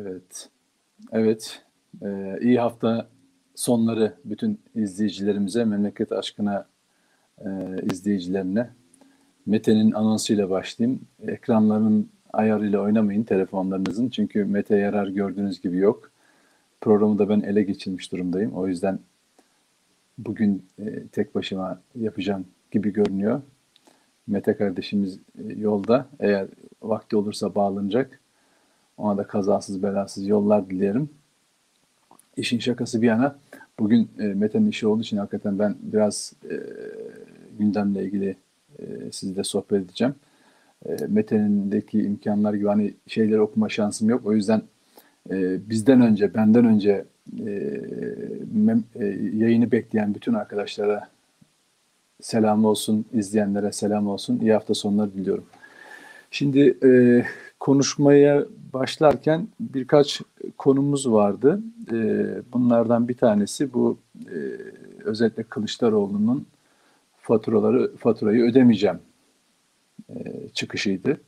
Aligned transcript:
Evet. 0.00 0.48
Evet. 1.12 1.62
Ee, 2.02 2.38
iyi 2.40 2.60
hafta 2.60 3.08
sonları 3.54 4.14
bütün 4.24 4.60
izleyicilerimize, 4.74 5.64
memleket 5.64 6.12
aşkına 6.12 6.66
e, 7.38 7.48
izleyicilerine. 7.92 8.70
Mete'nin 9.46 9.92
anonsuyla 9.92 10.50
başlayayım. 10.50 11.00
Ekranların 11.26 12.10
ayarıyla 12.32 12.80
oynamayın 12.80 13.22
telefonlarınızın. 13.22 14.08
Çünkü 14.08 14.44
Mete 14.44 14.76
yarar 14.76 15.06
gördüğünüz 15.06 15.60
gibi 15.60 15.76
yok. 15.76 16.10
Programı 16.80 17.18
da 17.18 17.28
ben 17.28 17.40
ele 17.40 17.62
geçirmiş 17.62 18.12
durumdayım. 18.12 18.52
O 18.52 18.68
yüzden 18.68 18.98
bugün 20.18 20.66
e, 20.78 21.06
tek 21.06 21.34
başıma 21.34 21.80
yapacağım 21.94 22.46
gibi 22.70 22.92
görünüyor. 22.92 23.42
Mete 24.26 24.56
kardeşimiz 24.56 25.18
e, 25.18 25.52
yolda. 25.56 26.06
Eğer 26.20 26.46
vakti 26.82 27.16
olursa 27.16 27.54
bağlanacak. 27.54 28.21
Ona 29.02 29.16
da 29.16 29.26
kazasız 29.26 29.82
belasız 29.82 30.28
yollar 30.28 30.70
dilerim. 30.70 31.10
İşin 32.36 32.58
şakası 32.58 33.02
bir 33.02 33.06
yana 33.06 33.38
bugün 33.78 34.10
e, 34.18 34.22
Mete'nin 34.22 34.70
işi 34.70 34.86
olduğu 34.86 35.02
için 35.02 35.16
hakikaten 35.16 35.58
ben 35.58 35.76
biraz 35.80 36.32
e, 36.50 36.54
gündemle 37.58 38.04
ilgili 38.04 38.36
e, 38.78 39.12
sizle 39.12 39.44
sohbet 39.44 39.84
edeceğim. 39.84 40.14
E, 40.86 40.96
Mete'nindeki 41.08 42.02
imkanlar 42.02 42.54
gibi 42.54 42.66
hani 42.66 42.94
şeyleri 43.06 43.40
okuma 43.40 43.68
şansım 43.68 44.10
yok. 44.10 44.26
O 44.26 44.32
yüzden 44.32 44.62
e, 45.30 45.68
bizden 45.70 46.00
önce, 46.00 46.34
benden 46.34 46.64
önce 46.64 47.04
e, 47.38 47.80
mem, 48.54 48.84
e, 48.94 49.06
yayını 49.34 49.72
bekleyen 49.72 50.14
bütün 50.14 50.34
arkadaşlara 50.34 51.08
selam 52.20 52.64
olsun, 52.64 53.04
izleyenlere 53.12 53.72
selam 53.72 54.06
olsun. 54.06 54.40
İyi 54.40 54.52
hafta 54.52 54.74
sonları 54.74 55.14
diliyorum. 55.14 55.44
Şimdi 56.30 56.78
e, 56.84 57.24
konuşmaya 57.62 58.44
başlarken 58.72 59.48
birkaç 59.60 60.20
konumuz 60.58 61.12
vardı. 61.12 61.60
E, 61.92 61.96
bunlardan 62.52 63.08
bir 63.08 63.16
tanesi 63.16 63.72
bu 63.72 63.98
e, 64.26 64.38
özellikle 65.04 65.42
Kılıçdaroğlu'nun 65.42 66.46
faturaları 67.16 67.96
faturayı 67.96 68.42
ödemeyeceğim 68.42 68.98
e, 70.08 70.48
çıkışıydı. 70.54 71.20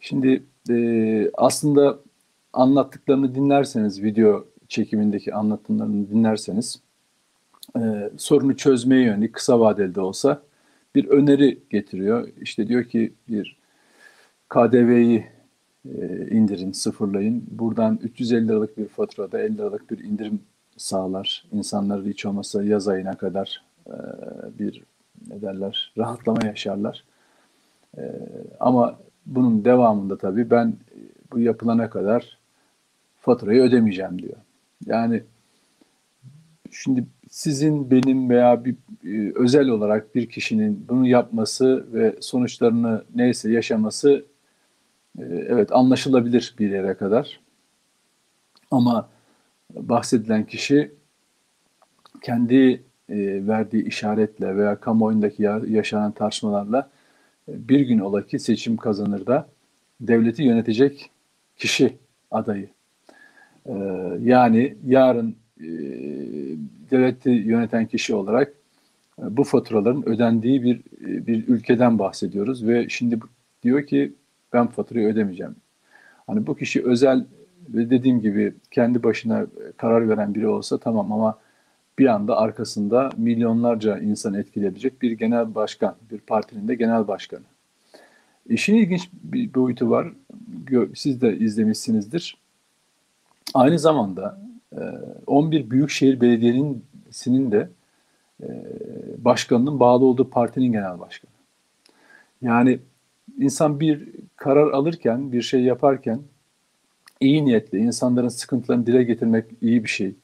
Şimdi 0.00 0.42
e, 0.70 1.30
aslında 1.34 1.98
anlattıklarını 2.52 3.34
dinlerseniz, 3.34 4.02
video 4.02 4.44
çekimindeki 4.68 5.34
anlatımlarını 5.34 6.10
dinlerseniz 6.10 6.80
sorunu 8.16 8.56
çözmeye 8.56 9.02
yönelik 9.02 9.32
kısa 9.32 9.60
vadeli 9.60 9.94
de 9.94 10.00
olsa 10.00 10.42
bir 10.94 11.08
öneri 11.08 11.58
getiriyor. 11.70 12.28
İşte 12.40 12.68
diyor 12.68 12.84
ki 12.84 13.12
bir 13.28 13.56
KDV'yi 14.48 15.39
indirin, 16.30 16.72
sıfırlayın. 16.72 17.44
Buradan 17.50 17.98
350 18.02 18.48
liralık 18.48 18.78
bir 18.78 18.88
faturada 18.88 19.40
50 19.40 19.58
liralık 19.58 19.90
bir 19.90 19.98
indirim 19.98 20.40
sağlar. 20.76 21.44
İnsanları 21.52 22.08
hiç 22.08 22.26
olmazsa 22.26 22.64
yaz 22.64 22.88
ayına 22.88 23.16
kadar 23.16 23.64
e, 23.86 23.94
bir 24.58 24.82
ne 25.28 25.42
derler 25.42 25.92
rahatlama 25.98 26.46
yaşarlar. 26.46 27.04
E, 27.98 28.02
ama 28.60 28.98
bunun 29.26 29.64
devamında 29.64 30.18
tabii 30.18 30.50
ben 30.50 30.74
bu 31.32 31.38
yapılana 31.38 31.90
kadar 31.90 32.38
faturayı 33.20 33.62
ödemeyeceğim 33.62 34.22
diyor. 34.22 34.36
Yani 34.86 35.22
şimdi 36.70 37.04
sizin, 37.30 37.90
benim 37.90 38.30
veya 38.30 38.64
bir 38.64 38.74
e, 39.04 39.32
özel 39.34 39.68
olarak 39.68 40.14
bir 40.14 40.26
kişinin 40.26 40.86
bunu 40.88 41.06
yapması 41.06 41.86
ve 41.92 42.16
sonuçlarını 42.20 43.04
neyse 43.14 43.52
yaşaması 43.52 44.24
evet 45.18 45.72
anlaşılabilir 45.72 46.54
bir 46.58 46.70
yere 46.70 46.94
kadar. 46.94 47.40
Ama 48.70 49.08
bahsedilen 49.74 50.46
kişi 50.46 50.92
kendi 52.22 52.82
e, 53.08 53.46
verdiği 53.46 53.84
işaretle 53.84 54.56
veya 54.56 54.80
kamuoyundaki 54.80 55.42
yaşanan 55.68 56.12
tartışmalarla 56.12 56.90
e, 57.48 57.68
bir 57.68 57.80
gün 57.80 57.98
ola 57.98 58.26
ki 58.26 58.38
seçim 58.38 58.76
kazanır 58.76 59.26
da 59.26 59.48
devleti 60.00 60.42
yönetecek 60.42 61.10
kişi 61.56 61.96
adayı. 62.30 62.68
E, 63.66 63.74
yani 64.22 64.76
yarın 64.86 65.36
e, 65.60 65.68
devleti 66.90 67.30
yöneten 67.30 67.86
kişi 67.86 68.14
olarak 68.14 68.52
bu 69.18 69.44
faturaların 69.44 70.08
ödendiği 70.08 70.62
bir 70.62 70.80
bir 71.26 71.48
ülkeden 71.48 71.98
bahsediyoruz 71.98 72.66
ve 72.66 72.88
şimdi 72.88 73.18
diyor 73.62 73.86
ki 73.86 74.12
ben 74.52 74.66
faturayı 74.66 75.06
ödemeyeceğim. 75.06 75.56
Hani 76.26 76.46
bu 76.46 76.56
kişi 76.56 76.84
özel 76.84 77.24
ve 77.68 77.90
dediğim 77.90 78.20
gibi 78.20 78.54
kendi 78.70 79.02
başına 79.02 79.46
karar 79.76 80.08
veren 80.08 80.34
biri 80.34 80.48
olsa 80.48 80.78
tamam 80.78 81.12
ama 81.12 81.38
bir 81.98 82.06
anda 82.06 82.36
arkasında 82.36 83.10
milyonlarca 83.16 83.98
insan 83.98 84.34
etkileyebilecek 84.34 85.02
bir 85.02 85.12
genel 85.12 85.54
başkan, 85.54 85.96
bir 86.10 86.18
partinin 86.18 86.68
de 86.68 86.74
genel 86.74 87.08
başkanı. 87.08 87.42
İşin 88.48 88.74
ilginç 88.74 89.08
bir 89.12 89.54
boyutu 89.54 89.90
var. 89.90 90.08
Siz 90.94 91.20
de 91.20 91.38
izlemişsinizdir. 91.38 92.36
Aynı 93.54 93.78
zamanda 93.78 94.40
11 95.26 95.60
e, 95.60 95.70
Büyükşehir 95.70 96.20
Belediye'nin 96.20 97.52
de 97.52 97.68
e, 98.42 98.48
başkanının 99.18 99.80
bağlı 99.80 100.04
olduğu 100.04 100.30
partinin 100.30 100.72
genel 100.72 101.00
başkanı. 101.00 101.30
Yani 102.42 102.78
insan 103.38 103.80
bir 103.80 104.08
karar 104.36 104.70
alırken, 104.70 105.32
bir 105.32 105.42
şey 105.42 105.62
yaparken 105.62 106.20
iyi 107.20 107.44
niyetle 107.44 107.78
insanların 107.78 108.28
sıkıntılarını 108.28 108.86
dile 108.86 109.02
getirmek 109.02 109.44
iyi 109.60 109.84
bir 109.84 109.88
şey. 109.88 110.14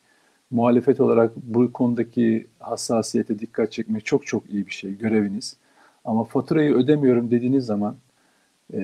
Muhalefet 0.51 1.01
olarak 1.01 1.37
bu 1.37 1.73
konudaki 1.73 2.47
hassasiyete 2.59 3.39
dikkat 3.39 3.73
çekmek 3.73 4.07
çok 4.07 4.27
çok 4.27 4.51
iyi 4.51 4.67
bir 4.67 4.73
şey, 4.73 4.99
göreviniz. 4.99 5.57
Ama 6.05 6.25
faturayı 6.25 6.75
ödemiyorum 6.75 7.31
dediğiniz 7.31 7.67
zaman 7.67 7.97
e, 8.75 8.83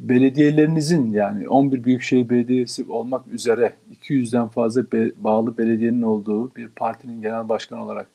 belediyelerinizin 0.00 1.12
yani 1.12 1.48
11 1.48 1.84
Büyükşehir 1.84 2.28
Belediyesi 2.28 2.84
olmak 2.88 3.26
üzere 3.26 3.72
200'den 4.02 4.48
fazla 4.48 4.92
be, 4.92 5.10
bağlı 5.16 5.58
belediyenin 5.58 6.02
olduğu 6.02 6.54
bir 6.54 6.68
partinin 6.68 7.22
genel 7.22 7.48
başkanı 7.48 7.84
olarak 7.84 8.06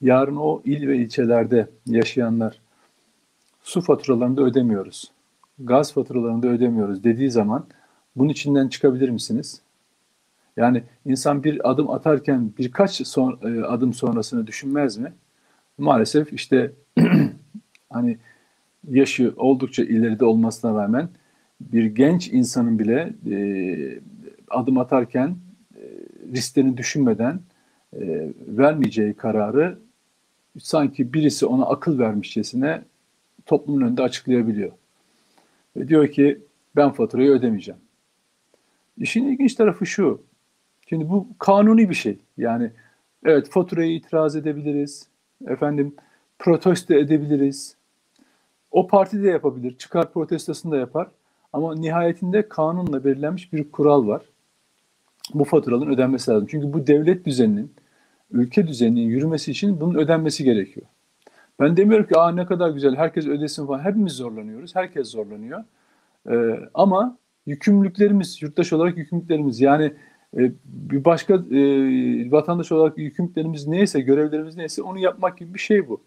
yarın 0.00 0.36
o 0.36 0.62
il 0.64 0.88
ve 0.88 0.96
ilçelerde 0.96 1.68
yaşayanlar 1.86 2.60
su 3.66 3.80
faturalarını 3.80 4.36
da 4.36 4.42
ödemiyoruz, 4.42 5.10
gaz 5.58 5.92
faturalarını 5.92 6.42
da 6.42 6.48
ödemiyoruz 6.48 7.04
dediği 7.04 7.30
zaman 7.30 7.66
bunun 8.16 8.28
içinden 8.28 8.68
çıkabilir 8.68 9.08
misiniz? 9.08 9.60
Yani 10.56 10.82
insan 11.04 11.44
bir 11.44 11.70
adım 11.70 11.90
atarken 11.90 12.52
birkaç 12.58 13.06
son, 13.06 13.38
e, 13.42 13.64
adım 13.64 13.94
sonrasını 13.94 14.46
düşünmez 14.46 14.96
mi? 14.96 15.12
Maalesef 15.78 16.32
işte 16.32 16.72
hani 17.90 18.18
yaşı 18.88 19.34
oldukça 19.36 19.82
ileride 19.82 20.24
olmasına 20.24 20.82
rağmen 20.82 21.08
bir 21.60 21.84
genç 21.84 22.28
insanın 22.28 22.78
bile 22.78 23.12
e, 23.30 23.36
adım 24.50 24.78
atarken 24.78 25.36
e, 25.76 25.82
risklerini 26.34 26.76
düşünmeden 26.76 27.40
e, 27.92 28.30
vermeyeceği 28.46 29.14
kararı 29.14 29.78
sanki 30.58 31.12
birisi 31.12 31.46
ona 31.46 31.66
akıl 31.66 31.98
vermişçesine 31.98 32.82
toplumun 33.46 33.80
önünde 33.80 34.02
açıklayabiliyor. 34.02 34.72
Ve 35.76 35.88
diyor 35.88 36.08
ki 36.08 36.38
ben 36.76 36.90
faturayı 36.90 37.30
ödemeyeceğim. 37.30 37.80
İşin 38.98 39.28
ilginç 39.28 39.54
tarafı 39.54 39.86
şu. 39.86 40.22
Şimdi 40.88 41.08
bu 41.08 41.28
kanuni 41.38 41.90
bir 41.90 41.94
şey. 41.94 42.18
Yani 42.36 42.70
evet 43.24 43.50
faturayı 43.50 43.94
itiraz 43.94 44.36
edebiliriz. 44.36 45.08
Efendim 45.46 45.94
protesto 46.38 46.94
edebiliriz. 46.94 47.76
O 48.70 48.86
parti 48.86 49.22
de 49.22 49.28
yapabilir. 49.28 49.78
Çıkar 49.78 50.12
protestosunu 50.12 50.72
da 50.72 50.76
yapar. 50.76 51.08
Ama 51.52 51.74
nihayetinde 51.74 52.48
kanunla 52.48 53.04
belirlenmiş 53.04 53.52
bir 53.52 53.70
kural 53.70 54.06
var. 54.06 54.22
Bu 55.34 55.44
faturaların 55.44 55.94
ödenmesi 55.94 56.30
lazım. 56.30 56.48
Çünkü 56.50 56.72
bu 56.72 56.86
devlet 56.86 57.24
düzeninin, 57.24 57.74
ülke 58.30 58.66
düzeninin 58.66 59.08
yürümesi 59.08 59.50
için 59.50 59.80
bunun 59.80 59.94
ödenmesi 59.94 60.44
gerekiyor. 60.44 60.86
Ben 61.60 61.76
demiyorum 61.76 62.06
ki 62.06 62.18
Aa, 62.18 62.30
ne 62.30 62.46
kadar 62.46 62.70
güzel 62.70 62.96
herkes 62.96 63.26
ödesin 63.26 63.66
falan. 63.66 63.84
Hepimiz 63.84 64.12
zorlanıyoruz. 64.12 64.76
Herkes 64.76 65.08
zorlanıyor. 65.10 65.64
Ee, 66.30 66.60
ama 66.74 67.18
yükümlülüklerimiz, 67.46 68.42
yurttaş 68.42 68.72
olarak 68.72 68.98
yükümlülüklerimiz 68.98 69.60
yani 69.60 69.92
e, 70.36 70.52
bir 70.64 71.04
başka 71.04 71.34
e, 71.34 72.30
vatandaş 72.30 72.72
olarak 72.72 72.98
yükümlülüklerimiz 72.98 73.66
neyse, 73.66 74.00
görevlerimiz 74.00 74.56
neyse 74.56 74.82
onu 74.82 74.98
yapmak 74.98 75.38
gibi 75.38 75.54
bir 75.54 75.58
şey 75.58 75.88
bu. 75.88 76.00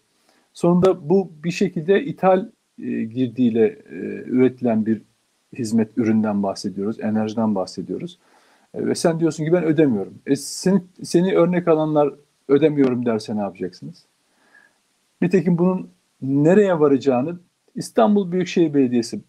Sonunda 0.52 1.10
bu 1.10 1.32
bir 1.44 1.50
şekilde 1.50 2.04
ithal 2.04 2.48
e, 2.78 3.02
girdiğiyle 3.04 3.66
e, 3.66 3.96
üretilen 4.26 4.86
bir 4.86 5.02
hizmet 5.58 5.98
üründen 5.98 6.42
bahsediyoruz, 6.42 7.00
enerjiden 7.00 7.54
bahsediyoruz. 7.54 8.18
E, 8.74 8.86
ve 8.86 8.94
sen 8.94 9.20
diyorsun 9.20 9.44
ki 9.44 9.52
ben 9.52 9.64
ödemiyorum. 9.64 10.14
E, 10.26 10.36
seni, 10.36 10.82
seni 11.02 11.34
örnek 11.34 11.68
alanlar 11.68 12.14
ödemiyorum 12.48 13.06
derse 13.06 13.36
ne 13.36 13.40
yapacaksınız? 13.40 14.09
Nitekim 15.22 15.58
bunun 15.58 15.90
nereye 16.22 16.80
varacağını 16.80 17.40
İstanbul 17.74 18.32
Büyükşehir 18.32 18.74
Belediyesi 18.74 19.20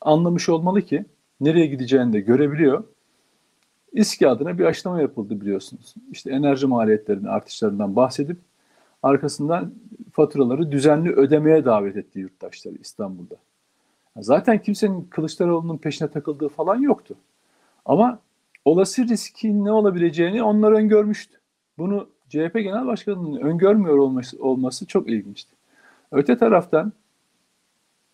anlamış 0.00 0.48
olmalı 0.48 0.82
ki 0.82 1.04
nereye 1.40 1.66
gideceğini 1.66 2.12
de 2.12 2.20
görebiliyor. 2.20 2.84
İSKİ 3.92 4.28
adına 4.28 4.58
bir 4.58 4.64
açıklama 4.64 5.00
yapıldı 5.00 5.40
biliyorsunuz. 5.40 5.94
İşte 6.10 6.30
enerji 6.30 6.66
maliyetlerinin 6.66 7.24
artışlarından 7.24 7.96
bahsedip 7.96 8.38
arkasından 9.02 9.74
faturaları 10.12 10.72
düzenli 10.72 11.12
ödemeye 11.12 11.64
davet 11.64 11.96
etti 11.96 12.18
yurttaşları 12.18 12.74
İstanbul'da. 12.80 13.34
Zaten 14.16 14.62
kimsenin 14.62 15.04
Kılıçdaroğlu'nun 15.04 15.78
peşine 15.78 16.08
takıldığı 16.08 16.48
falan 16.48 16.76
yoktu. 16.76 17.14
Ama 17.84 18.18
olası 18.64 19.08
riskin 19.08 19.64
ne 19.64 19.72
olabileceğini 19.72 20.42
onlar 20.42 20.72
öngörmüştü. 20.72 21.38
Bunu 21.78 22.08
CHP 22.28 22.54
Genel 22.54 22.86
Başkanı'nın 22.86 23.40
öngörmüyor 23.40 23.98
olması, 23.98 24.42
olması 24.42 24.86
çok 24.86 25.08
ilginçti. 25.08 25.54
Öte 26.12 26.38
taraftan 26.38 26.92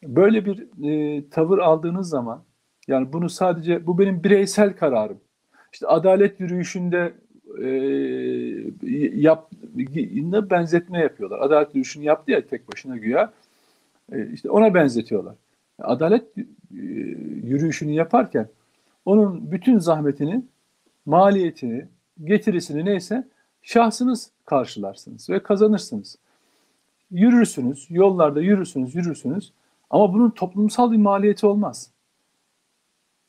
böyle 0.02 0.44
bir 0.44 0.66
e, 0.88 1.22
tavır 1.30 1.58
aldığınız 1.58 2.08
zaman 2.08 2.42
yani 2.88 3.12
bunu 3.12 3.28
sadece 3.28 3.86
bu 3.86 3.98
benim 3.98 4.24
bireysel 4.24 4.76
kararım. 4.76 5.20
İşte 5.72 5.86
adalet 5.86 6.40
yürüyüşünde 6.40 7.14
e, 7.62 7.68
yap 9.14 9.50
benzetme 10.50 10.98
yapıyorlar. 10.98 11.40
Adalet 11.40 11.68
yürüyüşünü 11.68 12.04
yaptı 12.04 12.30
ya 12.30 12.46
tek 12.46 12.72
başına 12.72 12.96
güya. 12.96 13.32
E, 14.12 14.32
işte 14.32 14.50
ona 14.50 14.74
benzetiyorlar. 14.74 15.34
Adalet 15.78 16.38
e, 16.38 16.42
yürüyüşünü 17.44 17.92
yaparken 17.92 18.48
onun 19.04 19.52
bütün 19.52 19.78
zahmetini, 19.78 20.42
maliyetini, 21.06 21.86
getirisini 22.24 22.84
neyse 22.84 23.28
şahsınız 23.62 24.30
karşılarsınız 24.44 25.30
ve 25.30 25.42
kazanırsınız. 25.42 26.18
Yürürsünüz, 27.10 27.86
yollarda 27.90 28.40
yürürsünüz, 28.40 28.94
yürürsünüz 28.94 29.52
ama 29.90 30.12
bunun 30.12 30.30
toplumsal 30.30 30.92
bir 30.92 30.96
maliyeti 30.96 31.46
olmaz. 31.46 31.90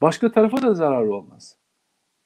Başka 0.02 0.32
tarafa 0.32 0.62
da 0.62 0.74
zararı 0.74 1.14
olmaz. 1.14 1.56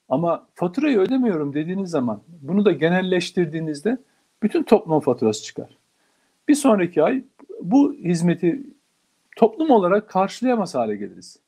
Ama 0.10 0.48
faturayı 0.54 1.00
ödemiyorum 1.00 1.54
dediğiniz 1.54 1.90
zaman 1.90 2.22
bunu 2.42 2.66
da 2.66 2.72
genelleştirdiğinizde 2.72 3.98
bütün 4.44 4.64
toplum 4.64 5.00
faturası 5.00 5.44
çıkar. 5.44 5.78
Bir 6.48 6.56
sonraki 6.56 7.04
ay 7.04 7.24
bu 7.62 7.94
hizmeti 7.94 8.64
toplum 9.36 9.70
olarak 9.70 10.10
karşılayamaz 10.10 10.76
hale 10.76 10.96
geliriz. 10.96 11.40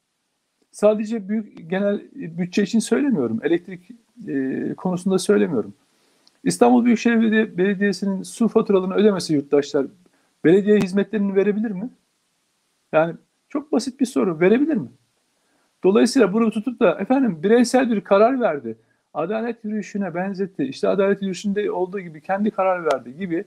Sadece 0.71 1.29
büyük 1.29 1.69
genel 1.69 2.01
bütçe 2.13 2.63
için 2.63 2.79
söylemiyorum. 2.79 3.39
Elektrik 3.43 3.91
e, 4.27 4.73
konusunda 4.77 5.19
söylemiyorum. 5.19 5.73
İstanbul 6.43 6.85
Büyükşehir 6.85 7.57
Belediyesi'nin 7.57 8.23
su 8.23 8.47
faturalarını 8.47 8.95
ödemesi 8.95 9.33
yurttaşlar 9.33 9.85
belediye 10.43 10.79
hizmetlerini 10.79 11.35
verebilir 11.35 11.71
mi? 11.71 11.89
Yani 12.91 13.15
çok 13.49 13.71
basit 13.71 13.99
bir 13.99 14.05
soru. 14.05 14.39
Verebilir 14.39 14.75
mi? 14.75 14.89
Dolayısıyla 15.83 16.33
bunu 16.33 16.51
tutup 16.51 16.79
da 16.79 16.99
efendim 16.99 17.43
bireysel 17.43 17.91
bir 17.91 18.01
karar 18.01 18.41
verdi. 18.41 18.77
Adalet 19.13 19.65
yürüyüşüne 19.65 20.15
benzetti. 20.15 20.63
İşte 20.63 20.87
adalet 20.87 21.21
yürüyüşünde 21.21 21.71
olduğu 21.71 21.99
gibi 21.99 22.21
kendi 22.21 22.51
karar 22.51 22.85
verdi 22.85 23.17
gibi 23.17 23.45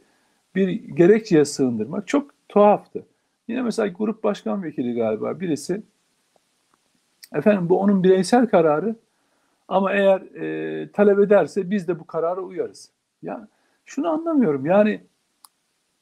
bir 0.55 0.69
gerekçeye 0.69 1.45
sığındırmak 1.45 2.09
çok 2.09 2.31
tuhaftı. 2.49 3.07
Yine 3.49 3.63
mesela 3.63 3.89
grup 3.89 4.25
başkan 4.25 4.63
vekili 4.63 4.95
galiba 4.95 5.41
birisi 5.41 5.83
efendim 7.35 7.69
bu 7.69 7.81
onun 7.81 8.03
bireysel 8.03 8.47
kararı 8.47 8.97
ama 9.73 9.93
eğer 9.93 10.21
e, 10.21 10.93
talep 10.93 11.19
ederse 11.19 11.71
biz 11.71 11.89
de 11.89 12.01
bu 12.01 12.07
karara 12.07 12.41
uyarız. 12.41 12.91
Ya 13.23 13.49
şunu 13.85 14.09
anlamıyorum 14.09 14.67
yani 14.67 15.01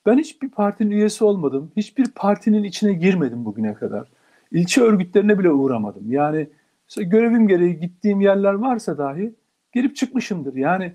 ben 0.06 0.18
hiçbir 0.18 0.48
partinin 0.48 0.90
üyesi 0.90 1.24
olmadım. 1.24 1.72
Hiçbir 1.76 2.10
partinin 2.14 2.64
içine 2.64 2.92
girmedim 2.92 3.44
bugüne 3.44 3.74
kadar. 3.74 4.08
İlçe 4.52 4.80
örgütlerine 4.80 5.38
bile 5.38 5.50
uğramadım. 5.50 6.12
Yani 6.12 6.48
görevim 6.96 7.48
gereği 7.48 7.80
gittiğim 7.80 8.20
yerler 8.20 8.52
varsa 8.52 8.98
dahi 8.98 9.34
girip 9.72 9.96
çıkmışımdır. 9.96 10.54
Yani 10.54 10.92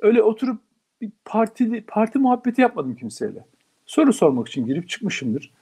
öyle 0.00 0.22
oturup 0.22 0.60
bir 1.00 1.10
partili 1.24 1.84
parti 1.86 2.18
muhabbeti 2.18 2.60
yapmadım 2.60 2.94
kimseyle. 2.96 3.44
Soru 3.86 4.12
sormak 4.12 4.48
için 4.48 4.66
girip 4.66 4.88
çıkmışımdır. 4.88 5.52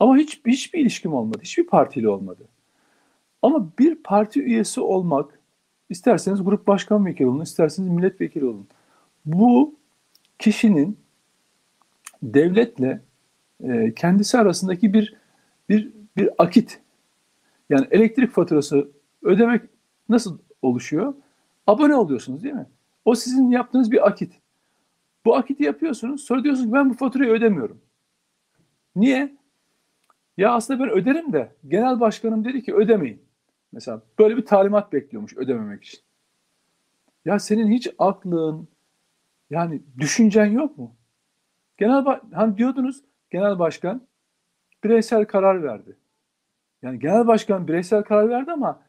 Ama 0.00 0.16
hiç 0.16 0.40
hiçbir 0.46 0.78
ilişkim 0.78 1.14
olmadı. 1.14 1.38
Hiçbir 1.42 1.66
partiyle 1.66 2.08
olmadı. 2.08 2.42
Ama 3.42 3.68
bir 3.78 3.94
parti 3.94 4.42
üyesi 4.42 4.80
olmak 4.80 5.43
isterseniz 5.90 6.44
grup 6.44 6.66
başkan 6.66 7.06
vekili 7.06 7.26
olun, 7.26 7.40
isterseniz 7.40 7.88
milletvekili 7.88 8.44
olun. 8.44 8.68
Bu 9.24 9.74
kişinin 10.38 10.98
devletle 12.22 13.00
e, 13.62 13.94
kendisi 13.94 14.38
arasındaki 14.38 14.92
bir 14.92 15.14
bir 15.68 15.92
bir 16.16 16.30
akit. 16.38 16.80
Yani 17.70 17.86
elektrik 17.90 18.30
faturası 18.30 18.88
ödemek 19.22 19.62
nasıl 20.08 20.38
oluşuyor? 20.62 21.14
Abone 21.66 21.94
oluyorsunuz 21.94 22.42
değil 22.42 22.54
mi? 22.54 22.66
O 23.04 23.14
sizin 23.14 23.50
yaptığınız 23.50 23.92
bir 23.92 24.06
akit. 24.06 24.32
Bu 25.24 25.36
akiti 25.36 25.64
yapıyorsunuz. 25.64 26.24
Sonra 26.24 26.44
diyorsunuz 26.44 26.72
ben 26.72 26.90
bu 26.90 26.94
faturayı 26.94 27.30
ödemiyorum. 27.30 27.80
Niye? 28.96 29.36
Ya 30.36 30.52
aslında 30.52 30.84
ben 30.84 30.90
öderim 30.90 31.32
de 31.32 31.52
genel 31.68 32.00
başkanım 32.00 32.44
dedi 32.44 32.62
ki 32.62 32.74
ödemeyin. 32.74 33.22
Mesela 33.74 34.02
böyle 34.18 34.36
bir 34.36 34.46
talimat 34.46 34.92
bekliyormuş 34.92 35.36
ödememek 35.36 35.84
için. 35.84 36.00
Ya 37.24 37.38
senin 37.38 37.72
hiç 37.72 37.88
aklın 37.98 38.68
yani 39.50 39.82
düşüncen 39.98 40.46
yok 40.46 40.78
mu? 40.78 40.96
Genel 41.76 42.04
hani 42.34 42.58
diyordunuz 42.58 43.04
genel 43.30 43.58
başkan 43.58 44.06
bireysel 44.84 45.24
karar 45.24 45.62
verdi. 45.62 45.96
Yani 46.82 46.98
genel 46.98 47.26
başkan 47.26 47.68
bireysel 47.68 48.02
karar 48.02 48.28
verdi 48.28 48.52
ama 48.52 48.82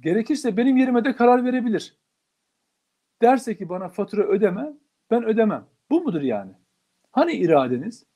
gerekirse 0.00 0.56
benim 0.56 0.76
yerime 0.76 1.04
de 1.04 1.16
karar 1.16 1.44
verebilir. 1.44 1.96
Derse 3.22 3.56
ki 3.56 3.68
bana 3.68 3.88
fatura 3.88 4.22
ödeme, 4.22 4.72
ben 5.10 5.24
ödemem. 5.24 5.64
Bu 5.90 6.00
mudur 6.00 6.22
yani? 6.22 6.52
Hani 7.12 7.32
iradeniz? 7.32 8.06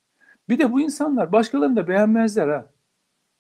Bir 0.49 0.59
de 0.59 0.73
bu 0.73 0.81
insanlar 0.81 1.33
başkalarını 1.33 1.77
da 1.77 1.89
beğenmezler 1.89 2.49
ha. 2.49 2.67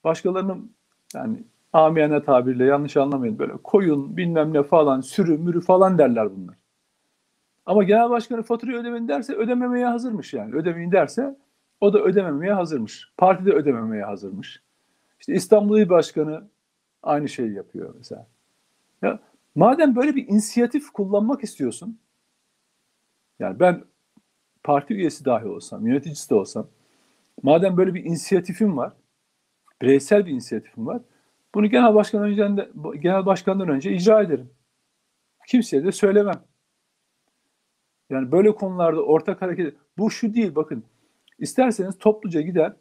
Başkalarının 0.05 0.73
yani 1.15 1.45
amiyane 1.73 2.25
tabirle 2.25 2.65
yanlış 2.65 2.97
anlamayın 2.97 3.39
böyle 3.39 3.53
koyun 3.53 4.17
bilmem 4.17 4.53
ne 4.55 4.63
falan 4.63 5.01
sürü 5.01 5.39
mürü 5.39 5.61
falan 5.61 5.99
derler 5.99 6.37
bunlar. 6.37 6.55
Ama 7.67 7.83
genel 7.83 8.11
başkanı 8.11 8.43
faturayı 8.43 8.79
ödemeyin 8.79 9.09
derse 9.09 9.35
ödememeye 9.35 9.87
hazırmış 9.87 10.35
yani. 10.35 10.55
Ödemeyin 10.55 10.93
derse 10.93 11.37
o 11.81 11.93
da 11.93 11.99
ödememeye 11.99 12.53
hazırmış. 12.53 13.12
Parti 13.17 13.47
de 13.47 13.53
ödememeye 13.53 14.05
hazırmış. 14.05 14.62
İşte 15.21 15.35
İstanbul 15.35 15.79
İl 15.79 15.89
Başkanı 15.89 16.49
aynı 17.03 17.29
şeyi 17.29 17.53
yapıyor 17.53 17.95
mesela. 17.99 18.27
Ya 19.03 19.19
madem 19.55 19.97
böyle 19.97 20.17
bir 20.17 20.29
inisiyatif 20.29 20.91
kullanmak 20.91 21.45
istiyorsun, 21.45 21.99
yani 23.39 23.61
ben 23.61 23.85
parti 24.65 24.95
üyesi 24.95 25.25
dahi 25.25 25.47
olsam, 25.47 25.87
yöneticisi 25.87 26.31
de 26.31 26.35
olsam, 26.35 26.67
madem 27.43 27.77
böyle 27.77 27.95
bir 27.95 28.05
inisiyatifim 28.05 28.77
var, 28.77 28.93
bireysel 29.83 30.27
bir 30.27 30.31
inisiyatifim 30.31 30.87
var, 30.87 31.03
bunu 31.54 31.66
genel 31.66 31.95
başkan 31.95 32.23
önceden 32.23 32.57
de, 32.57 32.71
genel 33.00 33.26
başkandan 33.26 33.69
önce 33.69 33.92
icra 33.92 34.23
ederim. 34.23 34.50
Kimseye 35.49 35.85
de 35.85 35.92
söylemem. 35.92 36.40
Yani 38.11 38.33
böyle 38.33 38.54
konularda 38.54 39.02
ortak 39.02 39.42
hareket 39.42 39.75
bu 39.99 40.11
şu 40.11 40.35
değil 40.35 40.54
bakın. 40.54 40.85
İsterseniz 41.38 41.99
topluca 41.99 42.40
gider 42.40 42.73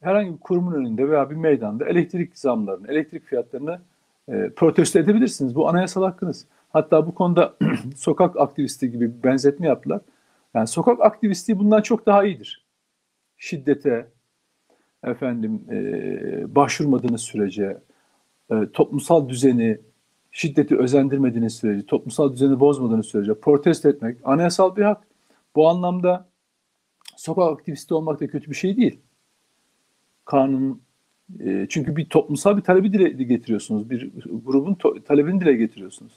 herhangi 0.00 0.32
bir 0.32 0.38
kurumun 0.40 0.72
önünde 0.72 1.08
veya 1.08 1.30
bir 1.30 1.36
meydanda 1.36 1.84
elektrik 1.84 2.38
zamlarını, 2.38 2.92
elektrik 2.92 3.24
fiyatlarını 3.24 3.80
e, 4.28 4.50
protesto 4.56 4.98
edebilirsiniz. 4.98 5.54
Bu 5.54 5.68
anayasal 5.68 6.02
hakkınız. 6.02 6.46
Hatta 6.68 7.06
bu 7.06 7.14
konuda 7.14 7.56
sokak 7.96 8.40
aktivisti 8.40 8.90
gibi 8.90 9.22
benzetme 9.22 9.66
yaptılar. 9.66 10.00
Yani 10.54 10.66
sokak 10.66 11.00
aktivisti 11.00 11.58
bundan 11.58 11.82
çok 11.82 12.06
daha 12.06 12.24
iyidir. 12.24 12.66
Şiddete, 13.36 14.08
efendim 15.04 15.62
e, 15.70 16.54
başvurmadığınız 16.54 17.20
sürece, 17.20 17.78
e, 18.50 18.54
toplumsal 18.72 19.28
düzeni, 19.28 19.78
şiddeti 20.32 20.76
özendirmediğiniz 20.76 21.54
sürece, 21.54 21.86
toplumsal 21.86 22.32
düzeni 22.32 22.60
bozmadığınız 22.60 23.06
sürece 23.06 23.34
protesto 23.34 23.88
etmek 23.88 24.18
anayasal 24.24 24.76
bir 24.76 24.82
hak. 24.82 25.02
Bu 25.56 25.68
anlamda 25.68 26.28
sokak 27.16 27.52
aktivisti 27.52 27.94
olmak 27.94 28.20
da 28.20 28.26
kötü 28.26 28.50
bir 28.50 28.56
şey 28.56 28.76
değil 28.76 29.00
kanun 30.26 30.82
e, 31.40 31.66
çünkü 31.68 31.96
bir 31.96 32.08
toplumsal 32.08 32.56
bir 32.56 32.62
talebi 32.62 32.92
dile 32.92 33.24
getiriyorsunuz. 33.24 33.90
Bir 33.90 34.10
grubun 34.44 34.74
to- 34.74 35.02
talebini 35.02 35.40
dile 35.40 35.52
getiriyorsunuz. 35.52 36.12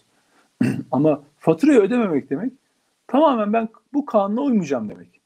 Ama 0.91 1.23
faturayı 1.37 1.79
ödememek 1.79 2.29
demek 2.29 2.53
tamamen 3.07 3.53
ben 3.53 3.69
bu 3.93 4.05
kanuna 4.05 4.41
uymayacağım 4.41 4.89
demek. 4.89 5.21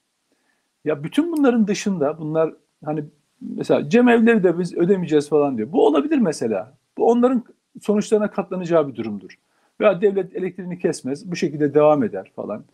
Ya 0.86 1.04
bütün 1.04 1.32
bunların 1.32 1.68
dışında 1.68 2.20
bunlar 2.20 2.54
hani 2.86 3.04
mesela 3.42 3.90
cemevleri 3.90 4.44
de 4.44 4.60
biz 4.60 4.78
ödemeyeceğiz 4.78 5.30
falan 5.30 5.58
diyor. 5.58 5.72
Bu 5.72 5.86
olabilir 5.86 6.18
mesela. 6.18 6.74
Bu 6.98 7.12
onların 7.12 7.44
sonuçlarına 7.82 8.32
katlanacağı 8.32 8.88
bir 8.88 8.96
durumdur. 8.96 9.40
Veya 9.80 10.02
devlet 10.02 10.36
elektriğini 10.36 10.80
kesmez, 10.80 11.32
bu 11.32 11.36
şekilde 11.36 11.74
devam 11.74 12.04
eder 12.04 12.32
falan. 12.36 12.66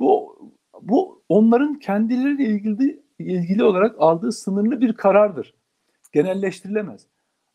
Bu 0.00 0.38
bu 0.82 1.22
onların 1.28 1.74
kendileriyle 1.78 2.44
ilgili 2.44 3.02
ilgili 3.18 3.64
olarak 3.64 3.96
aldığı 3.98 4.32
sınırlı 4.32 4.80
bir 4.80 4.92
karardır 4.92 5.54
genelleştirilemez. 6.12 7.06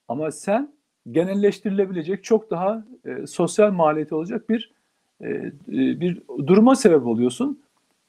Ama 0.08 0.32
sen 0.32 0.74
genelleştirilebilecek 1.12 2.24
çok 2.24 2.52
daha 2.52 2.86
e, 3.06 3.28
sosyal 3.28 3.72
maliyeti 3.72 4.16
olacak 4.16 4.50
bir 4.50 4.74
e, 5.22 5.28
e, 5.28 5.52
bir 5.68 6.22
duruma 6.48 6.76
sebep 6.76 7.08
oluyorsun. 7.08 7.62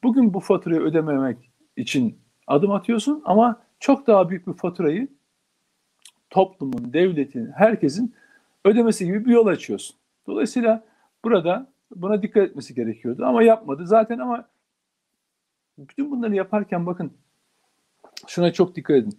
Bugün 0.02 0.34
bu 0.34 0.40
faturayı 0.40 0.80
ödememek 0.80 1.50
için 1.76 2.18
adım 2.46 2.70
atıyorsun 2.70 3.22
ama 3.24 3.62
çok 3.80 4.06
daha 4.06 4.28
büyük 4.30 4.46
bir 4.46 4.52
faturayı 4.52 5.08
toplumun, 6.30 6.92
devletin, 6.92 7.50
herkesin 7.50 8.14
ödemesi 8.64 9.06
gibi 9.06 9.24
bir 9.24 9.30
yol 9.30 9.46
açıyorsun. 9.46 9.96
Dolayısıyla 10.26 10.84
burada 11.24 11.72
buna 11.96 12.22
dikkat 12.22 12.42
etmesi 12.42 12.74
gerekiyordu 12.74 13.24
ama 13.24 13.42
yapmadı. 13.42 13.86
Zaten 13.86 14.18
ama 14.18 14.48
bütün 15.78 16.10
bunları 16.10 16.34
yaparken 16.34 16.86
bakın 16.86 17.12
şuna 18.26 18.52
çok 18.52 18.76
dikkat 18.76 18.96
edin. 18.96 19.18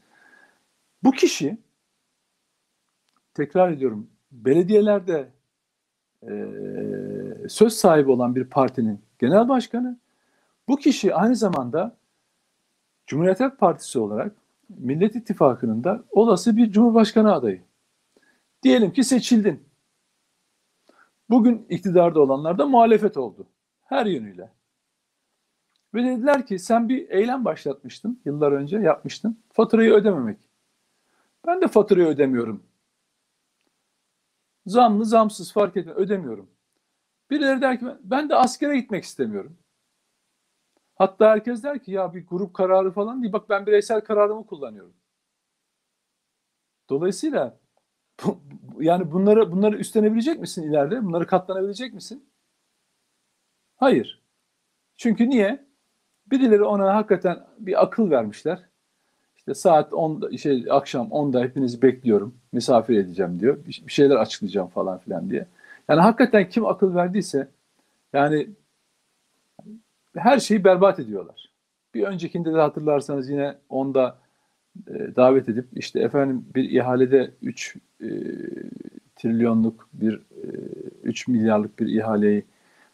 Bu 1.04 1.12
kişi 1.12 1.58
tekrar 3.34 3.72
ediyorum 3.72 4.10
belediyelerde 4.32 5.30
e, 6.24 6.30
söz 7.50 7.74
sahibi 7.74 8.12
olan 8.12 8.36
bir 8.36 8.44
partinin 8.44 9.02
genel 9.20 9.50
başkanı 9.50 9.98
bu 10.68 10.78
kişi 10.78 11.16
aynı 11.16 11.36
zamanda 11.36 11.98
Cumhuriyet 13.08 13.40
Halk 13.40 13.60
Partisi 13.60 14.00
olarak 14.00 14.36
Millet 14.70 15.16
İttifakı'nın 15.16 15.84
da 15.84 16.04
olası 16.12 16.58
bir 16.58 16.72
cumhurbaşkanı 16.72 17.34
adayı. 17.34 17.62
Diyelim 18.64 18.94
ki 18.94 19.04
seçildin. 19.04 19.64
Bugün 21.30 21.66
iktidarda 21.70 22.22
olanlar 22.22 22.58
da 22.58 22.66
muhalefet 22.66 23.18
oldu. 23.18 23.48
Her 23.86 24.06
yönüyle. 24.06 24.52
Ve 25.94 26.04
dediler 26.04 26.46
ki 26.46 26.60
sen 26.60 26.90
bir 26.90 27.10
eylem 27.10 27.46
başlatmıştın 27.46 28.22
yıllar 28.26 28.52
önce 28.52 28.78
yapmıştın. 28.78 29.40
Faturayı 29.54 29.94
ödememek. 29.94 30.38
Ben 31.48 31.62
de 31.62 31.68
faturayı 31.68 32.08
ödemiyorum. 32.08 32.64
Zamlı 34.66 35.06
zamsız 35.06 35.54
fark 35.54 35.78
etme 35.78 35.92
ödemiyorum. 35.92 36.50
Birileri 37.30 37.62
der 37.62 37.80
ki 37.80 37.86
ben 38.04 38.30
de 38.30 38.36
askere 38.36 38.80
gitmek 38.80 39.04
istemiyorum. 39.04 39.58
Hatta 41.00 41.30
herkes 41.30 41.64
der 41.64 41.80
ki 41.80 41.92
ya 41.92 42.14
bir 42.14 42.28
grup 42.28 42.54
kararı 42.54 42.92
falan 42.92 43.22
değil. 43.22 43.34
Bak 43.34 43.50
ben 43.50 43.66
bireysel 43.66 44.02
kararımı 44.02 44.46
kullanıyorum. 44.46 44.94
Dolayısıyla 46.90 47.58
yani 48.80 49.12
bunları 49.12 49.52
bunları 49.52 49.78
üstlenebilecek 49.78 50.40
misin 50.40 50.64
ileride? 50.64 51.04
Bunları 51.04 51.28
katlanabilecek 51.28 51.94
misin? 51.94 52.30
Hayır. 53.76 54.22
Çünkü 54.98 55.30
niye? 55.30 55.66
Birileri 56.32 56.64
ona 56.64 56.96
hakikaten 56.96 57.48
bir 57.60 57.84
akıl 57.84 58.12
vermişler. 58.12 58.70
İşte 59.38 59.54
saat 59.54 59.94
10 59.94 60.36
şey 60.36 60.66
akşam 60.70 61.08
10'da 61.08 61.42
hepinizi 61.42 61.82
bekliyorum. 61.82 62.36
Misafir 62.52 62.98
edeceğim 62.98 63.40
diyor. 63.40 63.66
Bir 63.66 63.84
şeyler 63.88 64.16
açıklayacağım 64.16 64.68
falan 64.68 65.00
filan 65.00 65.30
diye. 65.30 65.48
Yani 65.90 66.02
hakikaten 66.02 66.50
kim 66.50 66.66
akıl 66.66 66.96
verdiyse 66.96 67.48
yani 68.14 68.50
her 70.20 70.40
şeyi 70.40 70.64
berbat 70.64 71.00
ediyorlar. 71.00 71.50
Bir 71.94 72.04
öncekinde 72.04 72.54
de 72.54 72.58
hatırlarsanız 72.58 73.30
yine 73.30 73.56
onda 73.70 74.18
e, 74.88 75.16
davet 75.16 75.50
edip 75.50 75.68
işte 75.76 76.00
efendim 76.00 76.46
bir 76.56 76.72
ihalede 76.72 77.32
3 77.42 77.76
e, 78.02 78.08
trilyonluk 79.16 79.88
bir 79.94 80.14
e, 80.14 80.48
3 81.04 81.28
milyarlık 81.28 81.80
bir 81.80 81.88
ihaleyi 81.88 82.44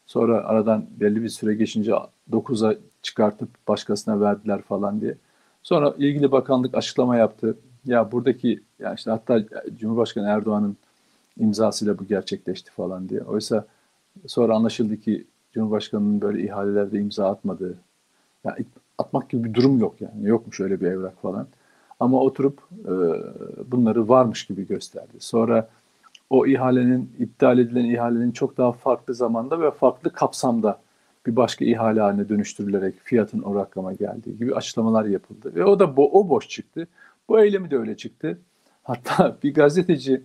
sonra 0.05 0.43
aradan 0.43 0.85
belli 0.99 1.23
bir 1.23 1.29
süre 1.29 1.55
geçince 1.55 1.91
9'a 2.31 2.75
çıkartıp 3.01 3.49
başkasına 3.67 4.21
verdiler 4.21 4.61
falan 4.61 5.01
diye. 5.01 5.15
Sonra 5.63 5.95
ilgili 5.97 6.31
bakanlık 6.31 6.75
açıklama 6.75 7.17
yaptı. 7.17 7.57
Ya 7.85 8.11
buradaki 8.11 8.59
yani 8.79 8.95
işte 8.95 9.11
hatta 9.11 9.43
Cumhurbaşkanı 9.75 10.27
Erdoğan'ın 10.27 10.77
imzasıyla 11.39 11.99
bu 11.99 12.05
gerçekleşti 12.05 12.71
falan 12.71 13.09
diye. 13.09 13.21
Oysa 13.21 13.65
sonra 14.27 14.55
anlaşıldı 14.55 14.97
ki 14.97 15.25
Cumhurbaşkanı'nın 15.55 16.21
böyle 16.21 16.43
ihalelerde 16.43 16.99
imza 16.99 17.29
atmadığı, 17.29 17.77
yani 18.43 18.65
atmak 18.97 19.29
gibi 19.29 19.43
bir 19.43 19.53
durum 19.53 19.79
yok 19.79 20.01
yani. 20.01 20.27
Yokmuş 20.27 20.59
öyle 20.59 20.81
bir 20.81 20.85
evrak 20.85 21.21
falan. 21.21 21.47
Ama 21.99 22.19
oturup 22.19 22.59
e, 22.85 22.93
bunları 23.71 24.09
varmış 24.09 24.45
gibi 24.45 24.67
gösterdi. 24.67 25.13
Sonra 25.19 25.69
o 26.29 26.45
ihalenin, 26.45 27.11
iptal 27.19 27.59
edilen 27.59 27.85
ihalenin 27.85 28.31
çok 28.31 28.57
daha 28.57 28.71
farklı 28.71 29.13
zamanda 29.13 29.61
ve 29.61 29.71
farklı 29.71 30.09
kapsamda 30.09 30.79
bir 31.25 31.35
başka 31.35 31.65
ihale 31.65 32.01
haline 32.01 32.29
dönüştürülerek 32.29 32.95
fiyatın 33.03 33.41
o 33.41 33.55
rakama 33.55 33.93
geldiği 33.93 34.37
gibi 34.37 34.55
açıklamalar 34.55 35.05
yapıldı. 35.05 35.55
Ve 35.55 35.65
o 35.65 35.79
da 35.79 35.97
bo 35.97 36.09
o 36.11 36.29
boş 36.29 36.49
çıktı. 36.49 36.87
Bu 37.29 37.39
eylemi 37.39 37.71
de 37.71 37.77
öyle 37.77 37.97
çıktı. 37.97 38.37
Hatta 38.83 39.37
bir 39.43 39.53
gazeteci 39.53 40.23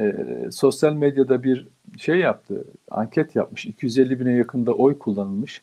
e, 0.00 0.14
sosyal 0.50 0.92
medyada 0.92 1.42
bir 1.42 1.68
şey 1.98 2.18
yaptı, 2.18 2.64
anket 2.90 3.36
yapmış. 3.36 3.66
250 3.66 4.20
bine 4.20 4.32
yakında 4.32 4.74
oy 4.74 4.98
kullanılmış. 4.98 5.62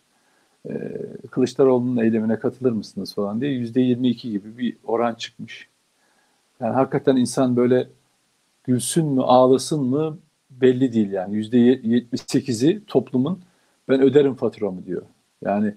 E, 0.69 0.91
Kılıçdaroğlu'nun 1.31 1.97
eylemine 2.03 2.39
katılır 2.39 2.71
mısınız 2.71 3.15
falan 3.15 3.41
diye 3.41 3.51
%22 3.51 4.29
gibi 4.29 4.57
bir 4.57 4.77
oran 4.83 5.13
çıkmış. 5.13 5.69
Yani 6.59 6.73
hakikaten 6.73 7.15
insan 7.15 7.55
böyle 7.55 7.87
gülsün 8.63 9.05
mü 9.05 9.21
ağlasın 9.21 9.83
mı 9.83 10.17
belli 10.49 10.93
değil 10.93 11.11
yani. 11.11 11.35
%78'i 11.37 12.85
toplumun 12.85 13.41
ben 13.89 14.01
öderim 14.01 14.35
faturamı 14.35 14.85
diyor. 14.85 15.01
Yani 15.43 15.75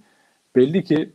belli 0.56 0.84
ki 0.84 1.12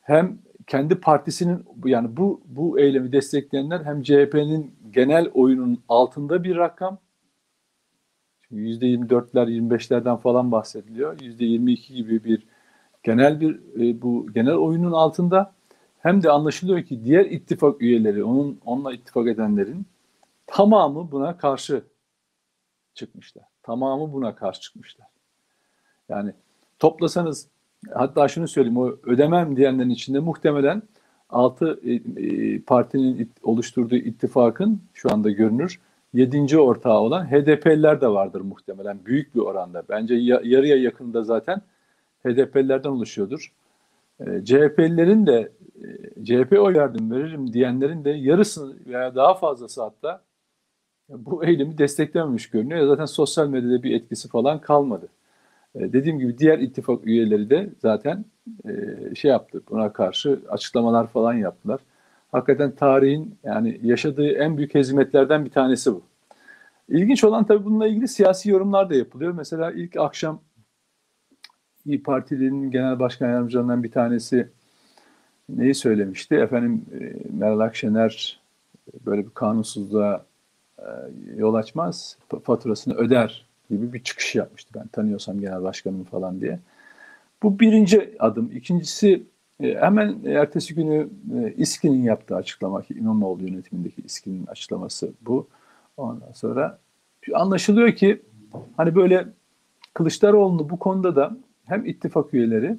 hem 0.00 0.38
kendi 0.66 0.94
partisinin 0.94 1.64
yani 1.84 2.16
bu 2.16 2.40
bu 2.46 2.80
eylemi 2.80 3.12
destekleyenler 3.12 3.84
hem 3.84 4.02
CHP'nin 4.02 4.74
genel 4.90 5.30
oyunun 5.34 5.82
altında 5.88 6.44
bir 6.44 6.56
rakam. 6.56 6.98
Çünkü 8.42 8.62
%24'ler 8.62 9.50
25'lerden 9.50 10.16
falan 10.16 10.52
bahsediliyor. 10.52 11.18
%22 11.18 11.94
gibi 11.94 12.24
bir 12.24 12.46
genel 13.02 13.40
bir 13.40 13.80
e, 13.80 14.02
bu 14.02 14.26
genel 14.34 14.54
oyunun 14.54 14.92
altında 14.92 15.52
hem 15.98 16.22
de 16.22 16.30
anlaşılıyor 16.30 16.82
ki 16.82 17.04
diğer 17.04 17.24
ittifak 17.24 17.82
üyeleri 17.82 18.24
onun 18.24 18.60
onunla 18.64 18.92
ittifak 18.92 19.28
edenlerin 19.28 19.86
tamamı 20.46 21.12
buna 21.12 21.36
karşı 21.36 21.84
çıkmışlar. 22.94 23.44
Tamamı 23.62 24.12
buna 24.12 24.34
karşı 24.34 24.60
çıkmışlar. 24.60 25.06
Yani 26.08 26.32
toplasanız 26.78 27.48
hatta 27.92 28.28
şunu 28.28 28.48
söyleyeyim 28.48 28.78
o 28.78 28.92
ödemem 29.02 29.56
diyenlerin 29.56 29.90
içinde 29.90 30.18
muhtemelen 30.18 30.82
altı 31.30 31.80
e, 31.84 31.92
e, 31.92 32.60
partinin 32.60 33.30
oluşturduğu 33.42 33.96
ittifakın 33.96 34.80
şu 34.94 35.12
anda 35.12 35.30
görünür 35.30 35.80
yedinci 36.14 36.58
ortağı 36.58 37.00
olan 37.00 37.24
HDP'liler 37.24 38.00
de 38.00 38.08
vardır 38.08 38.40
muhtemelen 38.40 38.98
büyük 39.04 39.34
bir 39.34 39.40
oranda. 39.40 39.82
Bence 39.88 40.14
yarıya 40.44 40.76
yakında 40.76 41.22
zaten 41.22 41.62
HDP'lilerden 42.24 42.90
oluşuyordur. 42.90 43.52
E, 44.20 44.44
CHP'lilerin 44.44 45.26
de 45.26 45.52
e, 45.82 46.24
CHP 46.24 46.58
oy 46.58 46.74
verdim 46.74 47.10
veririm 47.10 47.52
diyenlerin 47.52 48.04
de 48.04 48.10
yarısı 48.10 48.76
veya 48.86 49.14
daha 49.14 49.34
fazlası 49.34 49.82
hatta 49.82 50.22
bu 51.08 51.44
eylemi 51.44 51.78
desteklememiş 51.78 52.50
görünüyor. 52.50 52.86
Zaten 52.86 53.04
sosyal 53.04 53.48
medyada 53.48 53.82
bir 53.82 53.94
etkisi 53.94 54.28
falan 54.28 54.60
kalmadı. 54.60 55.08
E, 55.74 55.92
dediğim 55.92 56.18
gibi 56.18 56.38
diğer 56.38 56.58
ittifak 56.58 57.06
üyeleri 57.06 57.50
de 57.50 57.70
zaten 57.82 58.24
e, 58.68 58.70
şey 59.14 59.30
yaptı. 59.30 59.62
Buna 59.70 59.92
karşı 59.92 60.40
açıklamalar 60.48 61.06
falan 61.06 61.34
yaptılar. 61.34 61.80
Hakikaten 62.32 62.70
tarihin 62.70 63.38
yani 63.44 63.80
yaşadığı 63.82 64.28
en 64.28 64.56
büyük 64.56 64.74
hizmetlerden 64.74 65.44
bir 65.44 65.50
tanesi 65.50 65.92
bu. 65.92 66.02
İlginç 66.88 67.24
olan 67.24 67.44
tabii 67.44 67.64
bununla 67.64 67.86
ilgili 67.86 68.08
siyasi 68.08 68.50
yorumlar 68.50 68.90
da 68.90 68.94
yapılıyor. 68.94 69.32
Mesela 69.32 69.72
ilk 69.72 69.96
akşam 69.96 70.40
İyi 71.86 72.02
Parti'nin 72.02 72.70
genel 72.70 72.98
başkan 72.98 73.28
yardımcılarından 73.28 73.82
bir 73.82 73.90
tanesi 73.90 74.48
neyi 75.48 75.74
söylemişti? 75.74 76.34
Efendim 76.34 76.84
e, 77.00 77.14
Meral 77.36 77.60
Akşener 77.60 78.40
böyle 79.06 79.24
bir 79.24 79.30
kanunsuzluğa 79.30 80.26
yol 81.36 81.54
açmaz, 81.54 82.18
faturasını 82.44 82.94
öder 82.94 83.46
gibi 83.70 83.92
bir 83.92 84.02
çıkış 84.02 84.34
yapmıştı 84.34 84.70
ben 84.80 84.86
tanıyorsam 84.86 85.40
genel 85.40 85.62
başkanım 85.62 86.04
falan 86.04 86.40
diye. 86.40 86.58
Bu 87.42 87.60
birinci 87.60 88.16
adım. 88.18 88.50
İkincisi 88.54 89.22
e, 89.60 89.74
hemen 89.74 90.24
ertesi 90.24 90.74
günü 90.74 91.08
e, 91.34 91.54
İSKİ'nin 91.56 92.02
yaptığı 92.02 92.36
açıklama 92.36 92.82
ki 92.82 92.94
İmamoğlu 92.94 93.42
yönetimindeki 93.42 94.02
İSKİ'nin 94.02 94.46
açıklaması 94.46 95.12
bu. 95.20 95.48
Ondan 95.96 96.32
sonra 96.32 96.78
anlaşılıyor 97.34 97.92
ki 97.92 98.22
hani 98.76 98.94
böyle 98.94 99.28
Kılıçdaroğlu'nu 99.94 100.70
bu 100.70 100.78
konuda 100.78 101.16
da 101.16 101.36
hem 101.64 101.86
ittifak 101.86 102.34
üyeleri 102.34 102.76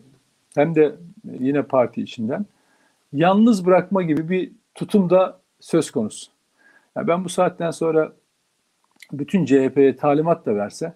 hem 0.55 0.75
de 0.75 0.95
yine 1.39 1.61
parti 1.61 2.01
içinden 2.01 2.45
yalnız 3.13 3.65
bırakma 3.65 4.03
gibi 4.03 4.29
bir 4.29 4.51
tutum 4.75 5.09
da 5.09 5.39
söz 5.59 5.91
konusu. 5.91 6.31
Yani 6.95 7.07
ben 7.07 7.25
bu 7.25 7.29
saatten 7.29 7.71
sonra 7.71 8.13
bütün 9.11 9.45
CHP'ye 9.45 9.95
talimat 9.95 10.45
da 10.45 10.55
verse 10.55 10.93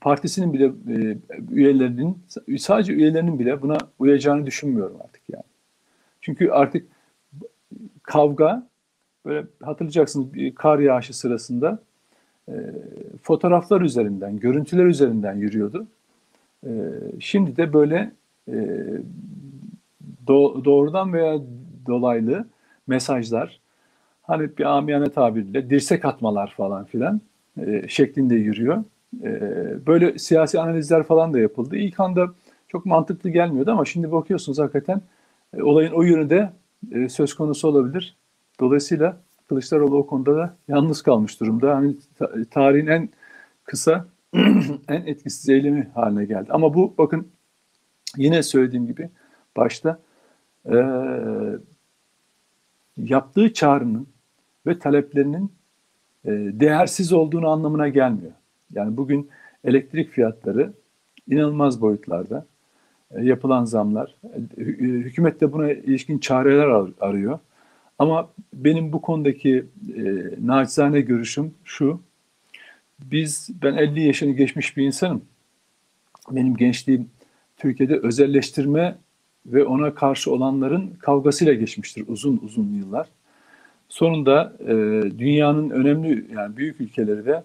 partisinin 0.00 0.52
bile 0.52 0.64
e, 0.64 1.18
üyelerinin 1.50 2.18
sadece 2.58 2.92
üyelerinin 2.92 3.38
bile 3.38 3.62
buna 3.62 3.78
uyacağını 3.98 4.46
düşünmüyorum 4.46 4.96
artık 5.04 5.22
yani. 5.32 5.44
Çünkü 6.20 6.50
artık 6.50 6.88
kavga 8.02 8.66
böyle 9.26 9.46
hatırlayacaksınız 9.62 10.34
bir 10.34 10.54
kar 10.54 10.78
yağışı 10.78 11.18
sırasında 11.18 11.82
e, 12.48 12.52
fotoğraflar 13.22 13.80
üzerinden, 13.80 14.36
görüntüler 14.36 14.84
üzerinden 14.84 15.34
yürüyordu. 15.34 15.86
E, 16.66 16.70
şimdi 17.20 17.56
de 17.56 17.72
böyle 17.72 18.12
do, 20.26 20.64
doğrudan 20.64 21.12
veya 21.12 21.40
dolaylı 21.86 22.46
mesajlar 22.86 23.60
hani 24.28 24.58
bir 24.58 24.64
amiyane 24.64 25.10
tabirle 25.10 25.70
dirsek 25.70 26.04
atmalar 26.04 26.54
falan 26.56 26.84
filan 26.84 27.20
e, 27.66 27.88
şeklinde 27.88 28.34
yürüyor. 28.34 28.84
E, 29.22 29.30
böyle 29.86 30.18
siyasi 30.18 30.60
analizler 30.60 31.02
falan 31.02 31.32
da 31.32 31.38
yapıldı. 31.38 31.76
İlk 31.76 32.00
anda 32.00 32.34
çok 32.68 32.86
mantıklı 32.86 33.30
gelmiyordu 33.30 33.70
ama 33.70 33.84
şimdi 33.84 34.12
bakıyorsunuz 34.12 34.58
hakikaten 34.58 35.00
e, 35.56 35.62
olayın 35.62 35.92
o 35.92 36.02
yönü 36.02 36.30
de 36.30 36.52
e, 36.92 37.08
söz 37.08 37.34
konusu 37.34 37.68
olabilir. 37.68 38.16
Dolayısıyla 38.60 39.16
Kılıçdaroğlu 39.48 39.96
o 39.96 40.06
konuda 40.06 40.36
da 40.36 40.56
yalnız 40.68 41.02
kalmış 41.02 41.40
durumda. 41.40 41.76
Hani 41.76 41.96
tarihin 42.50 42.86
en 42.86 43.08
kısa, 43.64 44.08
en 44.88 45.06
etkisiz 45.06 45.48
eylemi 45.48 45.90
haline 45.94 46.24
geldi. 46.24 46.48
Ama 46.50 46.74
bu 46.74 46.94
bakın 46.98 47.28
yine 48.16 48.42
söylediğim 48.42 48.86
gibi 48.86 49.10
başta 49.56 49.98
e, 50.72 50.76
yaptığı 52.96 53.52
çağrının 53.52 54.08
ve 54.68 54.78
taleplerinin 54.78 55.52
e, 56.24 56.30
değersiz 56.32 57.12
olduğunu 57.12 57.48
anlamına 57.48 57.88
gelmiyor. 57.88 58.32
Yani 58.72 58.96
bugün 58.96 59.28
elektrik 59.64 60.10
fiyatları 60.10 60.72
inanılmaz 61.28 61.80
boyutlarda 61.80 62.46
e, 63.10 63.24
yapılan 63.24 63.64
zamlar. 63.64 64.14
E, 64.58 64.60
hükümet 64.64 65.40
de 65.40 65.52
buna 65.52 65.72
ilişkin 65.72 66.18
çareler 66.18 66.92
arıyor. 67.00 67.38
Ama 67.98 68.30
benim 68.54 68.92
bu 68.92 69.02
konudaki 69.02 69.64
e, 69.96 70.02
naçizane 70.46 71.00
görüşüm 71.00 71.54
şu. 71.64 72.00
Biz, 73.00 73.50
ben 73.62 73.74
50 73.74 74.00
yaşını 74.00 74.32
geçmiş 74.32 74.76
bir 74.76 74.86
insanım. 74.86 75.22
Benim 76.30 76.56
gençliğim 76.56 77.10
Türkiye'de 77.56 77.98
özelleştirme 77.98 78.98
ve 79.46 79.64
ona 79.64 79.94
karşı 79.94 80.32
olanların 80.32 80.90
kavgasıyla 80.98 81.54
geçmiştir 81.54 82.04
uzun 82.08 82.40
uzun 82.44 82.74
yıllar. 82.74 83.08
Sonunda 83.88 84.56
e, 84.60 84.66
dünyanın 85.18 85.70
önemli 85.70 86.26
yani 86.34 86.56
büyük 86.56 86.80
ülkeleri 86.80 87.26
de 87.26 87.44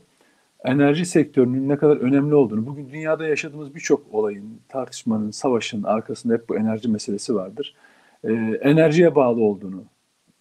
enerji 0.66 1.06
sektörünün 1.06 1.70
ne 1.70 1.78
kadar 1.78 1.98
önemli 1.98 2.36
olduğunu, 2.36 2.66
bugün 2.66 2.90
dünyada 2.90 3.28
yaşadığımız 3.28 3.76
birçok 3.76 4.14
olayın, 4.14 4.60
tartışmanın, 4.70 5.32
savaşın 5.32 5.84
arkasında 5.84 6.34
hep 6.34 6.50
bu 6.50 6.58
enerji 6.58 6.90
meselesi 6.90 7.36
vardır. 7.36 7.76
E, 8.24 8.34
enerjiye 8.62 9.16
bağlı 9.16 9.42
olduğunu 9.42 9.84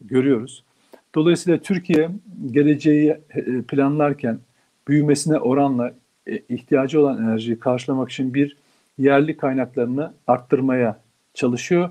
görüyoruz. 0.01 0.65
Dolayısıyla 1.15 1.59
Türkiye 1.59 2.11
geleceği 2.51 3.17
e, 3.35 3.63
planlarken 3.63 4.39
büyümesine 4.89 5.39
oranla 5.39 5.93
e, 6.27 6.39
ihtiyacı 6.39 7.01
olan 7.01 7.23
enerjiyi 7.23 7.59
karşılamak 7.59 8.11
için 8.11 8.35
bir 8.35 8.57
yerli 8.99 9.37
kaynaklarını 9.37 10.13
arttırmaya 10.27 11.01
çalışıyor 11.35 11.91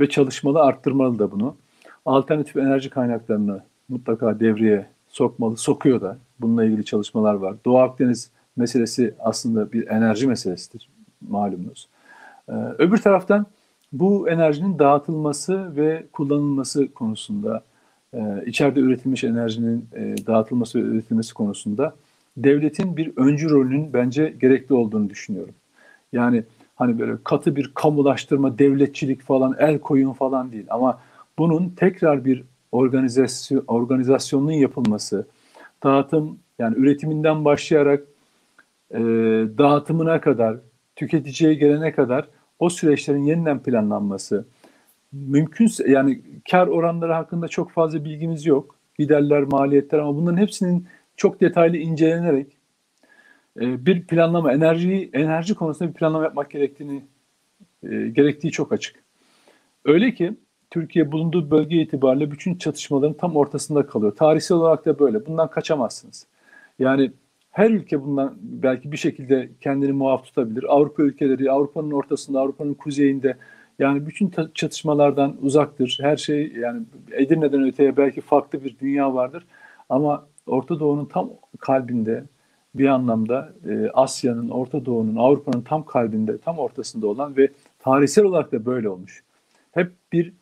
ve 0.00 0.08
çalışmalı 0.08 0.60
arttırmalı 0.60 1.18
da 1.18 1.30
bunu. 1.30 1.56
Alternatif 2.06 2.56
enerji 2.56 2.90
kaynaklarını 2.90 3.62
mutlaka 3.88 4.40
devreye 4.40 4.86
sokmalı, 5.08 5.56
sokuyor 5.56 6.00
da. 6.00 6.18
Bununla 6.40 6.64
ilgili 6.64 6.84
çalışmalar 6.84 7.34
var. 7.34 7.54
Doğu 7.64 7.78
Akdeniz 7.78 8.30
meselesi 8.56 9.14
aslında 9.18 9.72
bir 9.72 9.86
enerji 9.86 10.26
meselesidir 10.26 10.88
malumunuz. 11.28 11.88
Ee, 12.48 12.52
öbür 12.78 12.98
taraftan 12.98 13.46
bu 13.92 14.28
enerjinin 14.28 14.78
dağıtılması 14.78 15.76
ve 15.76 16.06
kullanılması 16.12 16.92
konusunda, 16.92 17.62
e, 18.14 18.44
içeride 18.46 18.80
üretilmiş 18.80 19.24
enerjinin 19.24 19.88
e, 19.94 20.14
dağıtılması 20.26 20.78
ve 20.78 20.82
üretilmesi 20.82 21.34
konusunda 21.34 21.94
devletin 22.36 22.96
bir 22.96 23.12
öncü 23.16 23.50
rolünün 23.50 23.92
bence 23.92 24.34
gerekli 24.40 24.74
olduğunu 24.74 25.10
düşünüyorum. 25.10 25.54
Yani 26.12 26.44
hani 26.76 26.98
böyle 26.98 27.12
katı 27.24 27.56
bir 27.56 27.70
kamulaştırma, 27.74 28.58
devletçilik 28.58 29.22
falan, 29.22 29.56
el 29.58 29.78
koyun 29.78 30.12
falan 30.12 30.52
değil 30.52 30.66
ama 30.70 30.98
bunun 31.38 31.70
tekrar 31.70 32.24
bir 32.24 32.44
organizasyon 32.72 33.64
organizasyonun 33.66 34.52
yapılması, 34.52 35.26
dağıtım 35.82 36.38
yani 36.58 36.76
üretiminden 36.78 37.44
başlayarak 37.44 38.04
e, 38.90 39.00
dağıtımına 39.58 40.20
kadar, 40.20 40.56
tüketiciye 40.96 41.54
gelene 41.54 41.92
kadar 41.92 42.28
o 42.58 42.70
süreçlerin 42.70 43.24
yeniden 43.24 43.62
planlanması, 43.62 44.46
mümkünse 45.12 45.90
yani 45.90 46.20
kar 46.50 46.66
oranları 46.66 47.12
hakkında 47.12 47.48
çok 47.48 47.70
fazla 47.70 48.04
bilgimiz 48.04 48.46
yok. 48.46 48.76
Giderler, 48.98 49.42
maliyetler 49.42 49.98
ama 49.98 50.16
bunların 50.16 50.36
hepsinin 50.36 50.86
çok 51.16 51.40
detaylı 51.40 51.76
incelenerek 51.76 52.46
e, 53.60 53.86
bir 53.86 54.06
planlama, 54.06 54.52
enerji 54.52 55.10
enerji 55.12 55.54
konusunda 55.54 55.90
bir 55.90 55.94
planlama 55.94 56.24
yapmak 56.24 56.50
gerektiğini 56.50 57.04
e, 57.82 58.08
gerektiği 58.08 58.50
çok 58.50 58.72
açık. 58.72 58.96
Öyle 59.84 60.14
ki 60.14 60.34
Türkiye 60.72 61.12
bulunduğu 61.12 61.50
bölge 61.50 61.82
itibariyle 61.82 62.30
bütün 62.30 62.54
çatışmaların 62.54 63.12
tam 63.12 63.36
ortasında 63.36 63.86
kalıyor. 63.86 64.16
Tarihsel 64.16 64.56
olarak 64.56 64.86
da 64.86 64.98
böyle. 64.98 65.26
Bundan 65.26 65.50
kaçamazsınız. 65.50 66.26
Yani 66.78 67.12
her 67.50 67.70
ülke 67.70 68.02
bundan 68.02 68.34
belki 68.40 68.92
bir 68.92 68.96
şekilde 68.96 69.50
kendini 69.60 69.92
muaf 69.92 70.24
tutabilir. 70.24 70.64
Avrupa 70.68 71.02
ülkeleri 71.02 71.50
Avrupa'nın 71.50 71.90
ortasında, 71.90 72.40
Avrupa'nın 72.40 72.74
kuzeyinde 72.74 73.36
yani 73.78 74.06
bütün 74.06 74.32
çatışmalardan 74.54 75.36
uzaktır. 75.42 75.98
Her 76.02 76.16
şey 76.16 76.52
yani 76.52 76.82
Edirne'den 77.12 77.62
öteye 77.62 77.96
belki 77.96 78.20
farklı 78.20 78.64
bir 78.64 78.78
dünya 78.78 79.14
vardır. 79.14 79.46
Ama 79.88 80.26
Orta 80.46 80.80
Doğu'nun 80.80 81.04
tam 81.04 81.30
kalbinde 81.58 82.24
bir 82.74 82.86
anlamda 82.86 83.52
e, 83.70 83.90
Asya'nın, 83.94 84.48
Orta 84.48 84.84
Doğu'nun, 84.86 85.16
Avrupa'nın 85.16 85.62
tam 85.62 85.84
kalbinde, 85.84 86.38
tam 86.38 86.58
ortasında 86.58 87.06
olan 87.06 87.36
ve 87.36 87.48
tarihsel 87.78 88.24
olarak 88.24 88.52
da 88.52 88.66
böyle 88.66 88.88
olmuş. 88.88 89.22
Hep 89.72 89.92
bir 90.12 90.32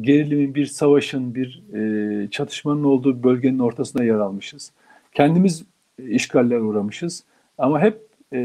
gerilimin, 0.00 0.54
bir 0.54 0.66
savaşın, 0.66 1.34
bir 1.34 1.62
e, 1.74 2.30
çatışmanın 2.30 2.84
olduğu 2.84 3.22
bölgenin 3.22 3.58
ortasında 3.58 4.04
yer 4.04 4.14
almışız. 4.14 4.72
Kendimiz 5.12 5.64
işgaller 5.98 6.58
uğramışız 6.58 7.24
ama 7.58 7.80
hep 7.80 8.00
e, 8.32 8.38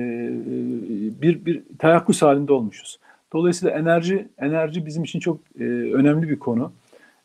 bir 1.21 1.45
bir 1.45 1.63
teyakkuz 1.79 2.21
halinde 2.21 2.53
olmuşuz. 2.53 2.99
Dolayısıyla 3.33 3.77
enerji 3.77 4.27
enerji 4.37 4.85
bizim 4.85 5.03
için 5.03 5.19
çok 5.19 5.39
e, 5.59 5.63
önemli 5.63 6.29
bir 6.29 6.39
konu. 6.39 6.71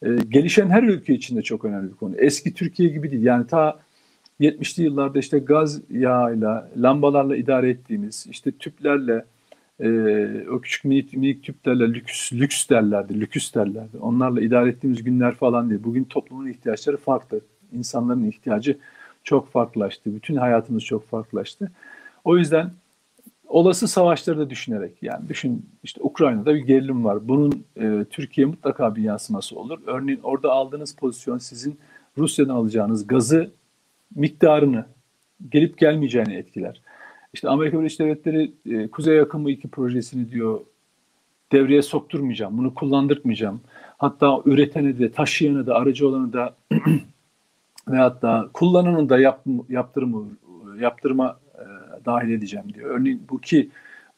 E, 0.02 0.08
gelişen 0.28 0.70
her 0.70 0.82
ülke 0.82 1.14
için 1.14 1.36
de 1.36 1.42
çok 1.42 1.64
önemli 1.64 1.90
bir 1.90 1.96
konu. 1.96 2.16
Eski 2.16 2.54
Türkiye 2.54 2.88
gibi 2.88 3.10
değil. 3.10 3.22
Yani 3.22 3.46
ta 3.46 3.78
70'li 4.40 4.84
yıllarda 4.84 5.18
işte 5.18 5.38
gaz 5.38 5.80
yağıyla, 5.90 6.70
lambalarla 6.76 7.36
idare 7.36 7.70
ettiğimiz, 7.70 8.26
işte 8.30 8.52
tüplerle, 8.52 9.24
e, 9.80 9.88
o 10.50 10.60
küçük 10.60 10.84
minik, 10.84 11.12
minik 11.12 11.42
tüplerle 11.42 11.88
lüks, 11.88 12.32
lüks 12.32 12.68
derlerdi, 12.68 13.20
lüküs 13.20 13.54
derlerdi. 13.54 13.98
Onlarla 14.00 14.40
idare 14.40 14.68
ettiğimiz 14.68 15.04
günler 15.04 15.34
falan 15.34 15.70
değil. 15.70 15.80
Bugün 15.84 16.04
toplumun 16.04 16.48
ihtiyaçları 16.48 16.96
farklı. 16.96 17.40
İnsanların 17.72 18.24
ihtiyacı 18.24 18.78
çok 19.24 19.52
farklılaştı. 19.52 20.14
Bütün 20.14 20.36
hayatımız 20.36 20.84
çok 20.84 21.08
farklılaştı. 21.08 21.72
O 22.24 22.36
yüzden 22.36 22.70
olası 23.48 23.88
savaşları 23.88 24.38
da 24.38 24.50
düşünerek 24.50 25.02
yani 25.02 25.28
düşün 25.28 25.66
işte 25.82 26.00
Ukrayna'da 26.02 26.54
bir 26.54 26.60
gerilim 26.60 27.04
var. 27.04 27.28
Bunun 27.28 27.64
e, 27.80 28.04
Türkiye 28.10 28.46
mutlaka 28.46 28.96
bir 28.96 29.02
yansıması 29.02 29.58
olur. 29.58 29.78
Örneğin 29.86 30.20
orada 30.22 30.52
aldığınız 30.52 30.96
pozisyon 30.96 31.38
sizin 31.38 31.78
Rusya'dan 32.18 32.54
alacağınız 32.54 33.06
gazı 33.06 33.50
miktarını 34.14 34.84
gelip 35.50 35.78
gelmeyeceğini 35.78 36.34
etkiler. 36.34 36.80
İşte 37.32 37.48
Amerika 37.48 37.78
Birleşik 37.78 38.00
Devletleri 38.00 38.52
e, 38.70 38.88
Kuzey 38.88 39.20
Akımı 39.20 39.50
2 39.50 39.68
projesini 39.68 40.30
diyor 40.30 40.60
devreye 41.52 41.82
sokturmayacağım, 41.82 42.58
bunu 42.58 42.74
kullandırtmayacağım. 42.74 43.60
Hatta 43.98 44.42
üreteni 44.44 44.98
de, 44.98 45.12
taşıyanı 45.12 45.66
da, 45.66 45.74
aracı 45.74 46.08
olanı 46.08 46.32
da 46.32 46.54
ve 47.88 47.96
hatta 47.96 48.48
kullananı 48.52 49.08
da 49.08 49.18
yap, 49.18 49.44
yaptırımı, 49.68 50.26
yaptırma 50.80 51.38
e, 51.54 51.64
dahil 52.04 52.30
edeceğim 52.30 52.74
diyor. 52.74 52.90
Örneğin 52.90 53.22
bu 53.30 53.40
ki 53.40 53.70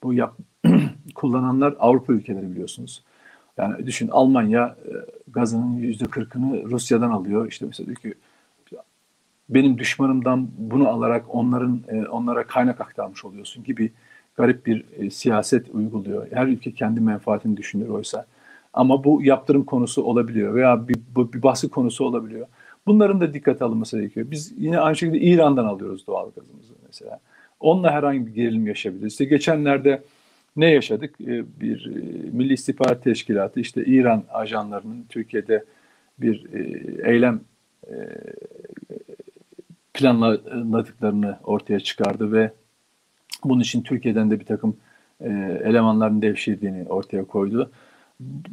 bu 0.02 0.14
yap, 0.14 0.36
kullananlar 1.14 1.74
Avrupa 1.78 2.12
ülkeleri 2.12 2.50
biliyorsunuz. 2.50 3.04
Yani 3.56 3.86
düşün 3.86 4.08
Almanya 4.08 4.76
e, 4.84 4.92
gazının 5.28 5.76
yüzde 5.76 6.04
kırkını 6.04 6.64
Rusya'dan 6.70 7.10
alıyor. 7.10 7.48
İşte 7.48 7.66
mesela 7.66 7.86
diyor 7.86 7.96
ki 7.96 8.14
benim 9.48 9.78
düşmanımdan 9.78 10.48
bunu 10.58 10.88
alarak 10.88 11.34
onların 11.34 11.82
e, 11.88 12.06
onlara 12.06 12.46
kaynak 12.46 12.80
aktarmış 12.80 13.24
oluyorsun 13.24 13.64
gibi 13.64 13.92
garip 14.36 14.66
bir 14.66 14.84
e, 14.98 15.10
siyaset 15.10 15.70
uyguluyor. 15.74 16.26
Her 16.32 16.46
ülke 16.46 16.72
kendi 16.72 17.00
menfaatini 17.00 17.56
düşünür 17.56 17.88
oysa. 17.88 18.26
Ama 18.72 19.04
bu 19.04 19.22
yaptırım 19.22 19.64
konusu 19.64 20.02
olabiliyor 20.02 20.54
veya 20.54 20.88
bir, 20.88 20.96
bir 21.16 21.42
baskı 21.42 21.68
konusu 21.68 22.04
olabiliyor. 22.04 22.46
Bunların 22.86 23.20
da 23.20 23.34
dikkate 23.34 23.64
alınması 23.64 23.98
gerekiyor. 23.98 24.30
Biz 24.30 24.52
yine 24.58 24.78
aynı 24.78 24.96
şekilde 24.96 25.18
İran'dan 25.18 25.64
alıyoruz 25.64 26.06
doğal 26.06 26.30
gazımızı 26.30 26.72
mesela. 26.86 27.20
Onunla 27.60 27.90
herhangi 27.90 28.26
bir 28.26 28.34
gerilim 28.34 28.66
yaşayabiliriz. 28.66 29.12
İşte 29.12 29.24
geçenlerde 29.24 30.02
ne 30.56 30.70
yaşadık? 30.70 31.20
E, 31.20 31.60
bir 31.60 31.86
Milli 32.32 32.52
İstihbarat 32.52 33.04
Teşkilatı 33.04 33.60
işte 33.60 33.84
İran 33.84 34.24
ajanlarının 34.32 35.06
Türkiye'de 35.08 35.64
bir 36.18 36.46
eylem 37.04 37.40
planladıklarını 39.94 41.38
ortaya 41.44 41.80
çıkardı 41.80 42.32
ve 42.32 42.52
bunun 43.44 43.60
için 43.60 43.82
Türkiye'den 43.82 44.30
de 44.30 44.40
bir 44.40 44.44
takım 44.44 44.76
e, 45.20 45.60
elemanların 45.64 46.22
devşirdiğini 46.22 46.88
ortaya 46.88 47.24
koydu. 47.24 47.70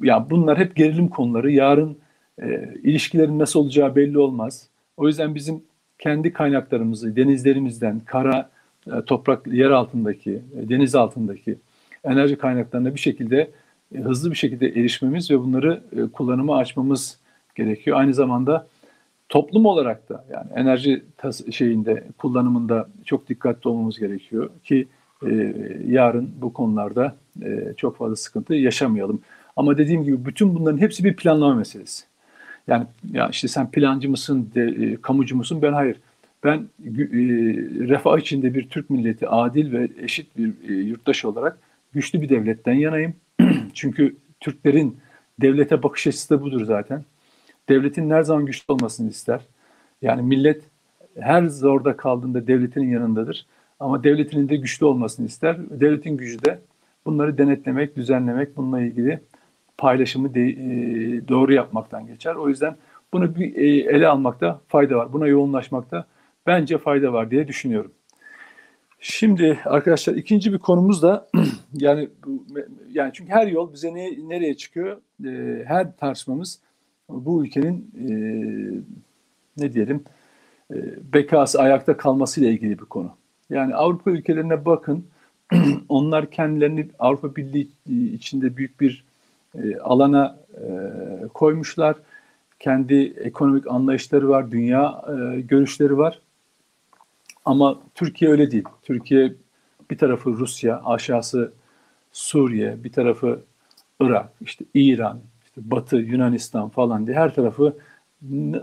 Ya 0.04 0.30
bunlar 0.30 0.58
hep 0.58 0.76
gerilim 0.76 1.08
konuları. 1.08 1.52
Yarın 1.52 1.98
e, 2.42 2.74
ilişkilerin 2.84 3.40
nasıl 3.40 3.60
olacağı 3.60 3.96
belli 3.96 4.20
olmaz. 4.20 4.68
O 4.98 5.08
yüzden 5.08 5.36
bizim 5.36 5.64
kendi 6.00 6.34
kaynaklarımızı 6.34 7.16
denizlerimizden, 7.16 8.00
kara, 8.06 8.50
e, 8.88 9.02
toprak, 9.06 9.48
yer 9.48 9.70
altındaki, 9.70 10.32
e, 10.32 10.70
deniz 10.70 10.96
altındaki 10.96 11.58
enerji 12.04 12.36
kaynaklarına 12.36 12.96
bir 12.96 13.00
şekilde 13.00 13.52
e, 13.96 13.98
hızlı 13.98 14.32
bir 14.32 14.36
şekilde 14.36 14.68
erişmemiz 14.68 15.32
ve 15.32 15.40
bunları 15.40 15.82
e, 15.98 16.12
kullanıma 16.12 16.58
açmamız 16.58 17.20
gerekiyor. 17.56 17.98
Aynı 17.98 18.14
zamanda 18.14 18.68
toplum 19.36 19.66
olarak 19.66 20.10
da 20.10 20.26
yani 20.32 20.48
enerji 20.56 21.04
tas- 21.18 21.52
şeyinde 21.52 22.04
kullanımında 22.18 22.90
çok 23.06 23.30
dikkatli 23.30 23.70
olmamız 23.70 24.00
gerekiyor 24.00 24.50
ki 24.64 24.88
e, 25.28 25.56
yarın 25.88 26.32
bu 26.42 26.54
konularda 26.54 27.16
e, 27.44 27.74
çok 27.78 27.98
fazla 27.98 28.16
sıkıntı 28.16 28.54
yaşamayalım. 28.54 29.22
Ama 29.56 29.78
dediğim 29.78 30.04
gibi 30.04 30.26
bütün 30.26 30.56
bunların 30.56 30.78
hepsi 30.78 31.04
bir 31.04 31.16
planlama 31.16 31.56
meselesi. 31.56 32.06
Yani 32.68 32.86
ya 33.12 33.30
işte 33.30 33.48
sen 33.48 33.72
plancı 33.72 34.10
mısın, 34.10 34.52
de, 34.56 34.64
e, 34.64 34.96
kamucu 35.02 35.36
musun? 35.36 35.62
Ben 35.62 35.74
hayır. 35.74 35.98
Ben 36.44 36.58
e, 36.58 36.92
refah 37.88 38.18
içinde 38.18 38.54
bir 38.54 38.70
Türk 38.70 38.90
milleti 38.90 39.28
adil 39.28 39.72
ve 39.72 39.90
eşit 40.02 40.38
bir 40.38 40.70
e, 40.70 40.74
yurttaş 40.74 41.26
olarak 41.26 41.58
güçlü 41.94 42.22
bir 42.22 42.30
devletten 42.30 42.74
yanayım. 42.74 43.14
Çünkü 43.74 44.16
Türklerin 44.40 44.98
devlete 45.42 45.84
bakış 45.84 46.08
açısı 46.08 46.30
da 46.30 46.42
budur 46.42 46.66
zaten. 46.66 47.04
Devletin 47.70 48.10
her 48.10 48.22
zaman 48.22 48.46
güçlü 48.46 48.74
olmasını 48.74 49.10
ister. 49.10 49.42
Yani 50.02 50.22
millet 50.22 50.64
her 51.20 51.46
zorda 51.46 51.98
kaldığında 51.98 52.48
devletinin 52.48 52.90
yanındadır. 52.90 53.46
Ama 53.80 54.04
devletinin 54.04 54.50
de 54.50 54.56
güçlü 54.56 54.86
olmasını 54.86 55.26
ister. 55.26 55.58
Devletin 55.70 56.18
gücü 56.18 56.46
de 56.46 56.60
bunları 57.06 57.38
denetlemek, 57.38 57.96
düzenlemek, 57.96 58.58
bununla 58.58 58.82
ilgili 58.82 59.20
paylaşımı 59.78 60.34
de, 60.34 60.50
e, 60.50 61.28
doğru 61.28 61.54
yapmaktan 61.54 62.08
geçer. 62.08 62.36
O 62.36 62.50
yüzden 62.50 62.76
bunu 63.14 63.36
bir 63.36 63.56
e, 63.56 63.68
ele 63.68 64.08
almakta 64.08 64.62
fayda 64.68 64.96
var. 64.96 65.14
Buna 65.14 65.28
yoğunlaşmakta 65.28 66.06
bence 66.48 66.78
fayda 66.78 67.14
var 67.14 67.32
diye 67.32 67.48
düşünüyorum. 67.48 67.92
Şimdi 69.00 69.60
arkadaşlar 69.66 70.16
ikinci 70.16 70.54
bir 70.54 70.58
konumuz 70.58 71.04
da 71.04 71.28
yani 71.74 72.10
yani 72.92 73.12
çünkü 73.14 73.32
her 73.32 73.48
yol 73.48 73.74
bize 73.74 73.96
ne, 73.96 74.30
nereye 74.30 74.58
çıkıyor? 74.58 74.98
E, 75.26 75.64
her 75.66 75.98
tartışmamız 75.98 76.60
bu 77.10 77.46
ülkenin 77.46 77.92
e, 78.00 78.14
ne 79.58 79.74
diyelim 79.74 80.04
e, 80.74 80.76
bekası 81.14 81.62
ayakta 81.62 81.98
kalmasıyla 81.98 82.50
ilgili 82.50 82.80
bir 82.80 82.86
konu. 82.86 83.16
Yani 83.50 83.76
Avrupa 83.76 84.12
ülkelerine 84.12 84.66
bakın. 84.66 85.06
Onlar 85.90 86.32
kendilerini 86.32 86.90
Avrupa 87.00 87.36
Birliği 87.36 87.70
içinde 88.16 88.58
büyük 88.58 88.82
bir 88.82 89.04
e, 89.56 89.78
alana 89.78 90.38
e, 90.54 90.68
koymuşlar. 91.34 91.96
Kendi 92.60 93.14
ekonomik 93.18 93.68
anlayışları 93.68 94.30
var, 94.30 94.52
dünya 94.52 95.04
e, 95.08 95.42
görüşleri 95.42 95.98
var. 95.98 96.20
Ama 97.46 97.80
Türkiye 97.96 98.32
öyle 98.32 98.52
değil. 98.52 98.64
Türkiye 98.84 99.34
bir 99.92 99.98
tarafı 99.98 100.30
Rusya, 100.30 100.82
aşağısı 100.86 101.54
Suriye, 102.12 102.84
bir 102.84 102.92
tarafı 102.92 103.42
Irak, 104.00 104.30
işte 104.42 104.66
İran, 104.74 105.20
işte 105.56 105.72
Batı, 105.72 105.98
Yunanistan 105.98 106.70
falan 106.70 107.08
diye 107.08 107.18
her 107.18 107.36
tarafı 107.36 107.78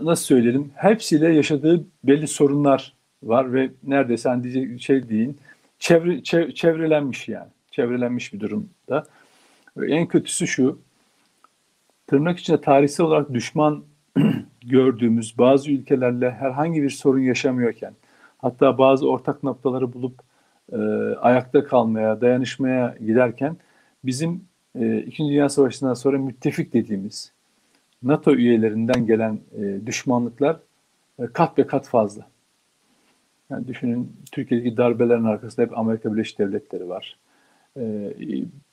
nasıl 0.02 0.24
söyleyelim 0.24 0.70
hepsiyle 0.74 1.34
yaşadığı 1.34 1.84
belli 2.04 2.28
sorunlar 2.28 2.94
var 3.22 3.52
ve 3.52 3.70
neredeyse 3.82 4.28
hani 4.28 4.44
diyecek 4.44 4.80
şey 4.80 5.08
deyin 5.08 5.38
çevre, 5.78 6.22
çevrelenmiş 6.54 7.28
yani 7.28 7.48
çevrelenmiş 7.70 8.32
bir 8.32 8.40
durumda. 8.40 9.06
Ve 9.76 9.94
en 9.94 10.06
kötüsü 10.06 10.46
şu 10.46 10.78
tırnak 12.06 12.38
içinde 12.38 12.60
tarihsel 12.60 13.06
olarak 13.06 13.34
düşman 13.34 13.84
gördüğümüz 14.64 15.38
bazı 15.38 15.70
ülkelerle 15.70 16.30
herhangi 16.30 16.82
bir 16.82 16.90
sorun 16.90 17.20
yaşamıyorken 17.20 17.94
hatta 18.38 18.78
bazı 18.78 19.08
ortak 19.10 19.42
noktaları 19.42 19.92
bulup 19.92 20.20
e, 20.72 20.76
ayakta 21.20 21.64
kalmaya, 21.64 22.20
dayanışmaya 22.20 22.96
giderken 23.00 23.56
bizim 24.04 24.51
e, 24.80 24.98
İkinci 24.98 25.32
Dünya 25.32 25.48
Savaşı'ndan 25.48 25.94
sonra 25.94 26.18
müttefik 26.18 26.72
dediğimiz 26.72 27.32
NATO 28.02 28.34
üyelerinden 28.34 29.06
gelen 29.06 29.40
e, 29.58 29.86
düşmanlıklar 29.86 30.56
e, 31.18 31.26
kat 31.26 31.58
ve 31.58 31.66
kat 31.66 31.88
fazla. 31.88 32.32
Yani 33.50 33.68
düşünün 33.68 34.16
Türkiye'deki 34.32 34.76
darbelerin 34.76 35.24
arkasında 35.24 35.66
hep 35.66 35.78
Amerika 35.78 36.12
Birleşik 36.12 36.38
Devletleri 36.38 36.88
var. 36.88 37.16
Ee, 37.76 38.12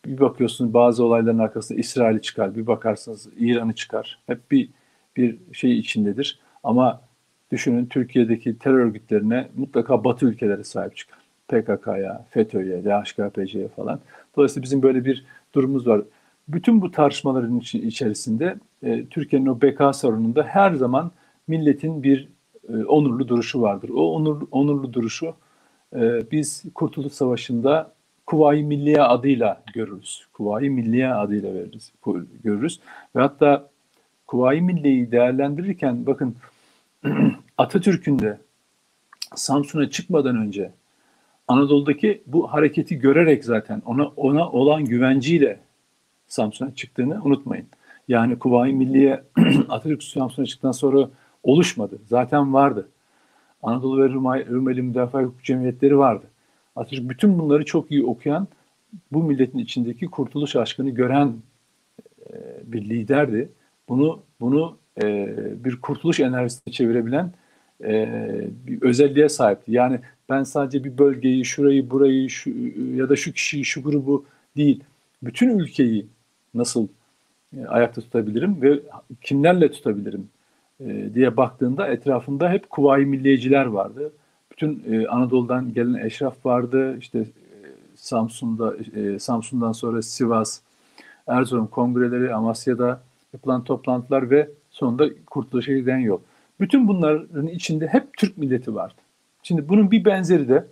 bir 0.05 0.19
bakıyorsunuz 0.19 0.73
bazı 0.73 1.03
olayların 1.03 1.39
arkasında 1.39 1.79
İsrail'i 1.79 2.21
çıkar, 2.21 2.55
bir 2.55 2.67
bakarsınız 2.67 3.27
İran'ı 3.37 3.73
çıkar. 3.73 4.19
Hep 4.27 4.51
bir 4.51 4.69
bir 5.17 5.37
şey 5.53 5.79
içindedir. 5.79 6.39
Ama 6.63 7.01
düşünün 7.51 7.85
Türkiye'deki 7.85 8.59
terör 8.59 8.79
örgütlerine 8.79 9.47
mutlaka 9.57 10.03
Batı 10.03 10.25
ülkeleri 10.25 10.63
sahip 10.63 10.97
çıkar. 10.97 11.19
PKK'ya, 11.47 12.25
FETÖ'ye, 12.29 12.83
DHKPC'ye 12.83 13.67
falan. 13.67 13.99
Dolayısıyla 14.37 14.63
bizim 14.63 14.81
böyle 14.81 15.05
bir 15.05 15.25
durumumuz 15.55 15.87
var. 15.87 16.01
Bütün 16.47 16.81
bu 16.81 16.91
tartışmaların 16.91 17.59
içerisinde 17.73 18.57
e, 18.83 19.05
Türkiye'nin 19.05 19.45
o 19.45 19.61
beka 19.61 19.93
sorununda 19.93 20.43
her 20.43 20.73
zaman 20.73 21.11
milletin 21.47 22.03
bir 22.03 22.27
e, 22.69 22.73
onurlu 22.85 23.27
duruşu 23.27 23.61
vardır. 23.61 23.89
O 23.89 24.13
onur, 24.13 24.41
onurlu 24.51 24.93
duruşu 24.93 25.33
e, 25.95 26.31
biz 26.31 26.63
Kurtuluş 26.75 27.13
Savaşı'nda 27.13 27.93
Kuvayi 28.25 28.63
Milliye 28.63 29.01
adıyla 29.01 29.63
görürüz. 29.73 30.25
Kuvayi 30.33 30.69
Milliye 30.69 31.13
adıyla 31.13 31.53
veririz, 31.53 31.91
görürüz. 32.43 32.79
Ve 33.15 33.21
hatta 33.21 33.69
Kuvayi 34.27 34.61
Milliye'yi 34.61 35.11
değerlendirirken 35.11 36.05
bakın 36.05 36.35
Atatürk'ün 37.57 38.19
de 38.19 38.37
Samsun'a 39.35 39.89
çıkmadan 39.89 40.37
önce 40.37 40.71
Anadolu'daki 41.49 42.21
bu 42.27 42.53
hareketi 42.53 42.99
görerek 42.99 43.45
zaten 43.45 43.81
ona 43.85 44.07
ona 44.07 44.49
olan 44.49 44.85
güvenciyle 44.85 45.59
Samsun'a 46.27 46.75
çıktığını 46.75 47.21
unutmayın. 47.23 47.65
Yani 48.07 48.39
Kuvayi 48.39 48.73
Milliye 48.73 49.23
Atatürk 49.69 50.03
Samsun'a 50.03 50.45
çıktıktan 50.45 50.71
sonra 50.71 51.09
oluşmadı. 51.43 51.97
Zaten 52.07 52.53
vardı. 52.53 52.89
Anadolu 53.63 54.03
ve 54.03 54.09
Rumeli 54.45 54.81
Müdafaa 54.81 55.21
Hukuk 55.21 55.43
Cemiyetleri 55.43 55.97
vardı. 55.97 56.25
Atatürk 56.75 57.09
bütün 57.09 57.39
bunları 57.39 57.65
çok 57.65 57.91
iyi 57.91 58.05
okuyan, 58.05 58.47
bu 59.11 59.23
milletin 59.23 59.59
içindeki 59.59 60.05
kurtuluş 60.05 60.55
aşkını 60.55 60.89
gören 60.89 61.33
e, 62.33 62.35
bir 62.63 62.89
liderdi. 62.89 63.49
Bunu 63.89 64.19
bunu 64.39 64.77
e, 65.03 65.29
bir 65.63 65.81
kurtuluş 65.81 66.19
enerjisine 66.19 66.73
çevirebilen 66.73 67.31
e, 67.83 68.09
bir 68.67 68.81
özelliğe 68.81 69.29
sahipti. 69.29 69.71
Yani 69.71 69.99
ben 70.29 70.43
sadece 70.43 70.83
bir 70.83 70.97
bölgeyi, 70.97 71.45
şurayı, 71.45 71.89
burayı 71.89 72.29
şu, 72.29 72.49
ya 72.95 73.09
da 73.09 73.15
şu 73.15 73.33
kişiyi, 73.33 73.65
şu 73.65 73.83
grubu 73.83 74.25
değil, 74.57 74.83
bütün 75.23 75.59
ülkeyi 75.59 76.07
nasıl 76.53 76.87
e, 77.57 77.65
ayakta 77.65 78.01
tutabilirim 78.01 78.61
ve 78.61 78.79
kimlerle 79.21 79.71
tutabilirim 79.71 80.29
e, 80.79 81.13
diye 81.13 81.37
baktığında 81.37 81.87
etrafında 81.87 82.49
hep 82.51 82.69
kuvayi 82.69 83.05
milliyeciler 83.05 83.65
vardı. 83.65 84.11
Bütün 84.51 84.83
e, 84.91 85.07
Anadolu'dan 85.07 85.73
gelen 85.73 85.93
eşraf 85.93 86.45
vardı. 86.45 86.97
İşte 86.97 87.25
Samsun'da 87.95 88.75
Samsun'dan 89.19 89.71
sonra 89.71 90.01
Sivas, 90.01 90.61
Erzurum 91.27 91.67
kongreleri, 91.67 92.33
Amasya'da 92.33 93.01
yapılan 93.33 93.63
toplantılar 93.63 94.29
ve 94.29 94.49
sonunda 94.71 95.09
Kurtuluş'a 95.25 95.73
giden 95.73 95.97
yol. 95.97 96.19
Bütün 96.59 96.87
bunların 96.87 97.47
içinde 97.47 97.87
hep 97.87 98.17
Türk 98.17 98.37
milleti 98.37 98.75
vardı. 98.75 99.01
Şimdi 99.43 99.69
bunun 99.69 99.91
bir 99.91 100.05
benzeri 100.05 100.49
de 100.49 100.65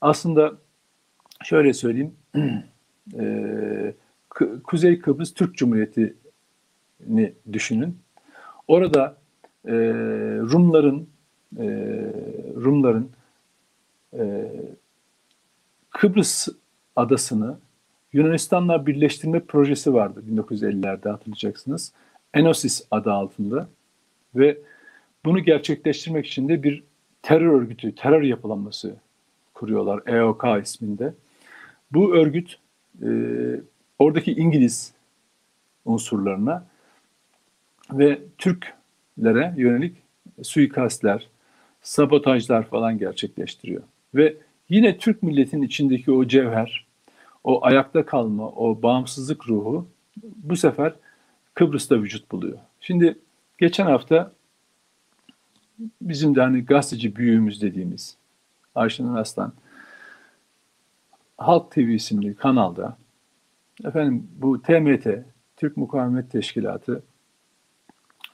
aslında 0.00 0.52
şöyle 1.44 1.72
söyleyeyim. 1.72 2.14
e, 3.18 3.94
Kuzey 4.64 4.98
Kıbrıs 4.98 5.34
Türk 5.34 5.54
Cumhuriyeti'ni 5.54 7.32
düşünün. 7.52 7.98
Orada 8.68 9.16
e, 9.66 9.72
Rumların 10.52 11.08
e, 11.58 11.66
Rumların 12.56 13.10
e, 14.18 14.52
Kıbrıs 15.90 16.48
adasını 16.96 17.58
Yunanistan'la 18.12 18.86
birleştirme 18.86 19.40
projesi 19.40 19.94
vardı 19.94 20.24
1950'lerde 20.30 21.10
hatırlayacaksınız. 21.10 21.92
Enosis 22.34 22.82
adı 22.90 23.12
altında 23.12 23.68
ve 24.34 24.58
bunu 25.24 25.40
gerçekleştirmek 25.40 26.26
için 26.26 26.48
de 26.48 26.62
bir 26.62 26.82
terör 27.24 27.46
örgütü, 27.46 27.94
terör 27.94 28.22
yapılanması 28.22 28.96
kuruyorlar 29.54 30.02
EOK 30.06 30.44
isminde. 30.62 31.14
Bu 31.92 32.14
örgüt 32.16 32.58
e, 33.02 33.08
oradaki 33.98 34.32
İngiliz 34.32 34.94
unsurlarına 35.84 36.66
ve 37.92 38.18
Türklere 38.38 39.54
yönelik 39.56 39.96
suikastler, 40.42 41.28
sabotajlar 41.82 42.62
falan 42.68 42.98
gerçekleştiriyor. 42.98 43.82
Ve 44.14 44.36
yine 44.68 44.98
Türk 44.98 45.22
milletinin 45.22 45.62
içindeki 45.62 46.12
o 46.12 46.26
cevher, 46.26 46.86
o 47.44 47.64
ayakta 47.64 48.06
kalma, 48.06 48.48
o 48.48 48.82
bağımsızlık 48.82 49.48
ruhu 49.48 49.86
bu 50.22 50.56
sefer 50.56 50.92
Kıbrıs'ta 51.54 52.02
vücut 52.02 52.32
buluyor. 52.32 52.58
Şimdi 52.80 53.18
geçen 53.58 53.86
hafta 53.86 54.32
bizim 56.02 56.34
de 56.34 56.40
hani 56.40 56.64
gazeteci 56.64 57.16
büyüğümüz 57.16 57.62
dediğimiz 57.62 58.16
Ayşenur 58.74 59.16
Aslan 59.16 59.52
Halk 61.38 61.70
TV 61.70 61.78
isimli 61.78 62.34
kanalda 62.34 62.96
efendim 63.84 64.28
bu 64.36 64.62
TMT 64.62 65.06
Türk 65.56 65.76
Mukavemet 65.76 66.30
Teşkilatı 66.30 67.02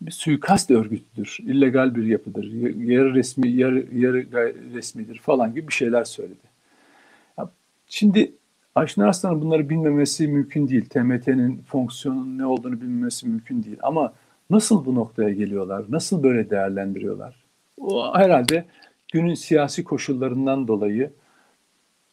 bir 0.00 0.11
suikast 0.11 0.70
örgütüdür, 0.70 1.37
illegal 1.40 1.94
bir 1.94 2.05
yapıdır, 2.05 2.44
yarı 2.83 3.14
resmi, 3.14 3.48
yarı, 3.48 3.87
yarı 3.92 4.26
resmidir 4.74 5.18
falan 5.18 5.55
gibi 5.55 5.68
bir 5.68 5.72
şeyler 5.72 6.05
söyledi. 6.05 6.50
Şimdi 7.87 8.33
Ayşin 8.74 9.03
Arslan'ın 9.03 9.40
bunları 9.40 9.68
bilmemesi 9.68 10.29
mümkün 10.29 10.68
değil. 10.68 10.85
TMT'nin 10.85 11.62
fonksiyonunun 11.62 12.38
ne 12.38 12.46
olduğunu 12.46 12.81
bilmemesi 12.81 13.29
mümkün 13.29 13.62
değil. 13.62 13.79
Ama 13.83 14.12
nasıl 14.51 14.85
bu 14.85 14.95
noktaya 14.95 15.31
geliyorlar, 15.31 15.85
nasıl 15.89 16.23
böyle 16.23 16.51
değerlendiriyorlar? 16.51 17.35
O 17.81 18.15
herhalde 18.15 18.65
günün 19.13 19.35
siyasi 19.35 19.85
koşullarından 19.85 20.69
dolayı 20.69 21.13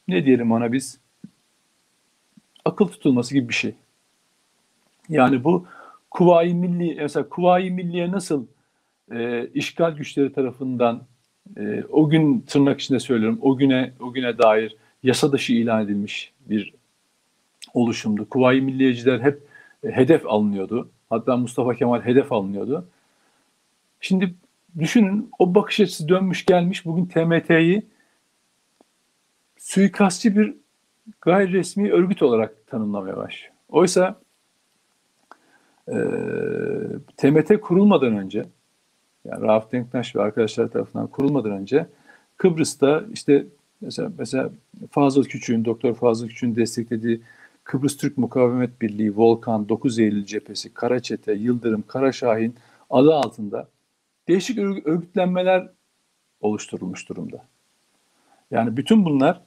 ne 0.08 0.26
diyelim 0.26 0.52
ona 0.52 0.72
biz 0.74 1.00
akıl 2.66 2.88
tutulması 2.88 3.34
gibi 3.34 3.50
bir 3.50 3.54
şey. 3.54 3.76
Yani 5.10 5.44
bu 5.44 5.66
Kuvayi 6.12 6.54
Milli 6.54 6.96
mesela 7.02 7.30
Kuvayi 7.30 7.72
Milliye 7.72 8.12
nasıl 8.12 8.46
e, 9.12 9.48
işgal 9.48 9.92
güçleri 9.92 10.34
tarafından 10.34 11.02
e, 11.58 11.84
o 11.90 12.10
gün 12.10 12.40
tırnak 12.40 12.82
içinde 12.82 13.00
söylüyorum 13.00 13.40
o 13.42 13.58
güne 13.58 13.94
o 14.00 14.14
güne 14.14 14.38
dair 14.38 14.76
yasa 15.04 15.32
dışı 15.32 15.54
ilan 15.54 15.84
edilmiş 15.86 16.34
bir 16.50 16.74
oluşumdu. 17.74 18.30
Kuvayi 18.30 18.62
Milliyeciler 18.62 19.20
hep 19.20 19.42
e, 19.84 19.92
hedef 19.92 20.28
alınıyordu. 20.28 20.90
Hatta 21.10 21.38
Mustafa 21.38 21.76
Kemal 21.76 22.02
hedef 22.02 22.32
alınıyordu. 22.32 22.88
Şimdi 24.00 24.36
düşünün 24.80 25.32
o 25.40 25.56
bakış 25.56 25.80
açısı 25.80 26.10
dönmüş 26.10 26.46
gelmiş 26.46 26.86
bugün 26.86 27.06
TMT'yi 27.06 27.86
suikastçı 29.58 30.38
bir 30.38 30.56
gayri 31.22 31.54
resmi 31.54 31.92
örgüt 31.92 32.22
olarak 32.22 32.68
tanımlamaya 32.68 33.18
başlıyor. 33.18 33.54
Oysa 33.70 34.16
e, 35.88 35.96
TMT 37.18 37.62
kurulmadan 37.62 38.18
önce 38.18 38.46
yani 39.26 39.42
Rauf 39.42 39.72
Denktaş 39.72 40.16
ve 40.16 40.22
arkadaşlar 40.22 40.68
tarafından 40.68 41.08
kurulmadan 41.08 41.52
önce 41.52 41.88
Kıbrıs'ta 42.38 43.04
işte 43.14 43.46
mesela 43.82 44.12
mesela 44.18 44.50
Fazıl 44.92 45.24
Küçük'ün, 45.24 45.66
Doktor 45.66 45.94
Fazıl 45.96 46.28
Küçük'ün 46.28 46.56
desteklediği 46.56 47.22
Kıbrıs 47.68 47.98
Türk 47.98 48.18
Mukavemet 48.18 48.82
Birliği, 48.82 49.18
Volkan, 49.18 49.70
9 49.70 50.00
Eylül 50.00 50.26
Cephesi, 50.26 50.74
Karaçete, 50.74 51.34
Yıldırım, 51.34 51.84
Karaşahin 51.88 52.56
adı 52.90 53.16
altında 53.16 53.70
değişik 54.28 54.58
örgütlenmeler 54.58 55.70
oluşturulmuş 56.42 57.10
durumda. 57.10 57.46
Yani 58.52 58.78
bütün 58.78 59.06
bunlar 59.06 59.42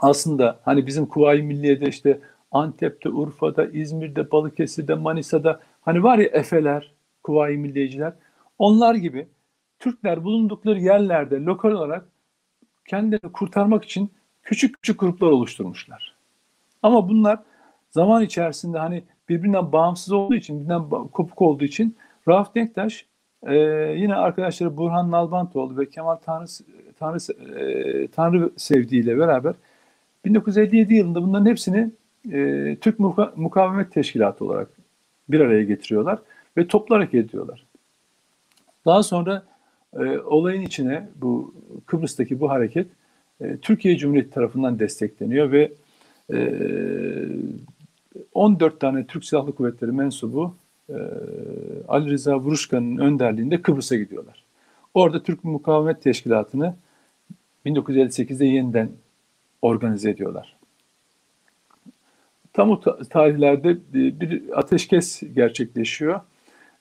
aslında 0.00 0.60
hani 0.64 0.86
bizim 0.86 1.06
Kuvayi 1.06 1.42
Milliye'de 1.42 1.88
işte 1.88 2.20
Antep'te, 2.50 3.08
Urfa'da, 3.08 3.66
İzmir'de, 3.66 4.30
Balıkesir'de, 4.30 4.94
Manisa'da 4.94 5.60
hani 5.80 6.02
var 6.02 6.18
ya 6.18 6.26
Efeler, 6.26 6.94
Kuvayi 7.22 7.58
Milliyeciler 7.58 8.12
onlar 8.58 8.94
gibi 8.94 9.28
Türkler 9.78 10.24
bulundukları 10.24 10.80
yerlerde 10.80 11.36
lokal 11.40 11.70
olarak 11.70 12.08
kendilerini 12.88 13.32
kurtarmak 13.32 13.84
için 13.84 14.12
küçük 14.42 14.74
küçük 14.74 15.00
gruplar 15.00 15.28
oluşturmuşlar. 15.28 16.17
Ama 16.82 17.08
bunlar 17.08 17.38
zaman 17.90 18.22
içerisinde 18.22 18.78
hani 18.78 19.02
birbirinden 19.28 19.72
bağımsız 19.72 20.12
olduğu 20.12 20.34
için, 20.34 20.56
birbirinden 20.56 21.08
kopuk 21.08 21.42
olduğu 21.42 21.64
için 21.64 21.96
Rauf 22.28 22.54
Denktaş 22.54 23.06
e, 23.46 23.56
yine 23.96 24.14
arkadaşları 24.14 24.76
Burhan 24.76 25.10
Nalbantoğlu 25.10 25.78
ve 25.78 25.90
Kemal 25.90 26.16
Tanrı, 26.16 26.46
Tanrı, 26.98 27.18
e, 27.60 28.08
Tanrı 28.08 28.50
Sevdiği 28.56 29.02
ile 29.02 29.18
beraber 29.18 29.54
1957 30.24 30.94
yılında 30.94 31.22
bunların 31.22 31.46
hepsini 31.46 31.90
e, 32.32 32.76
Türk 32.80 32.98
Muka 32.98 33.32
Mukavemet 33.36 33.92
Teşkilatı 33.92 34.44
olarak 34.44 34.68
bir 35.28 35.40
araya 35.40 35.64
getiriyorlar 35.64 36.18
ve 36.56 36.66
toplarak 36.66 37.14
ediyorlar. 37.14 37.64
Daha 38.86 39.02
sonra 39.02 39.42
e, 39.96 40.18
olayın 40.18 40.62
içine 40.62 41.08
bu 41.16 41.54
Kıbrıs'taki 41.86 42.40
bu 42.40 42.50
hareket 42.50 42.86
e, 43.40 43.56
Türkiye 43.56 43.96
Cumhuriyeti 43.96 44.30
tarafından 44.30 44.78
destekleniyor 44.78 45.52
ve 45.52 45.72
14 48.34 48.80
tane 48.80 49.06
Türk 49.06 49.24
Silahlı 49.24 49.54
Kuvvetleri 49.54 49.92
mensubu 49.92 50.54
e, 50.88 50.96
Ali 51.88 52.10
Rıza 52.10 52.40
Vuruşkan'ın 52.40 52.96
önderliğinde 52.96 53.62
Kıbrıs'a 53.62 53.96
gidiyorlar. 53.96 54.44
Orada 54.94 55.22
Türk 55.22 55.44
Mukavemet 55.44 56.02
Teşkilatı'nı 56.02 56.74
1958'de 57.66 58.44
yeniden 58.44 58.90
organize 59.62 60.10
ediyorlar. 60.10 60.56
Tam 62.52 62.70
o 62.70 62.80
tarihlerde 63.10 63.76
bir 63.92 64.58
ateşkes 64.58 65.22
gerçekleşiyor. 65.34 66.20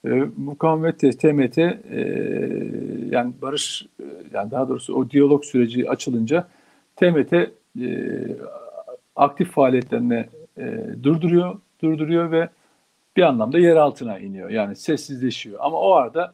E, 0.05 0.09
mukavemet 0.37 0.99
TMT 0.99 1.57
e, 1.57 1.73
yani 3.09 3.33
barış 3.41 3.85
e, 3.99 4.03
yani 4.33 4.51
daha 4.51 4.69
doğrusu 4.69 4.95
o 4.95 5.09
diyalog 5.09 5.45
süreci 5.45 5.89
açılınca 5.89 6.47
TMT 6.95 7.33
e, 7.33 7.49
aktif 9.17 9.51
faaliyetlerini 9.51 10.25
e, 10.57 10.85
durduruyor, 11.03 11.59
durduruyor 11.81 12.31
ve 12.31 12.49
bir 13.17 13.21
anlamda 13.21 13.59
yer 13.59 13.75
altına 13.75 14.19
iniyor. 14.19 14.49
Yani 14.49 14.75
sessizleşiyor. 14.75 15.59
Ama 15.61 15.81
o 15.81 15.93
arada 15.93 16.33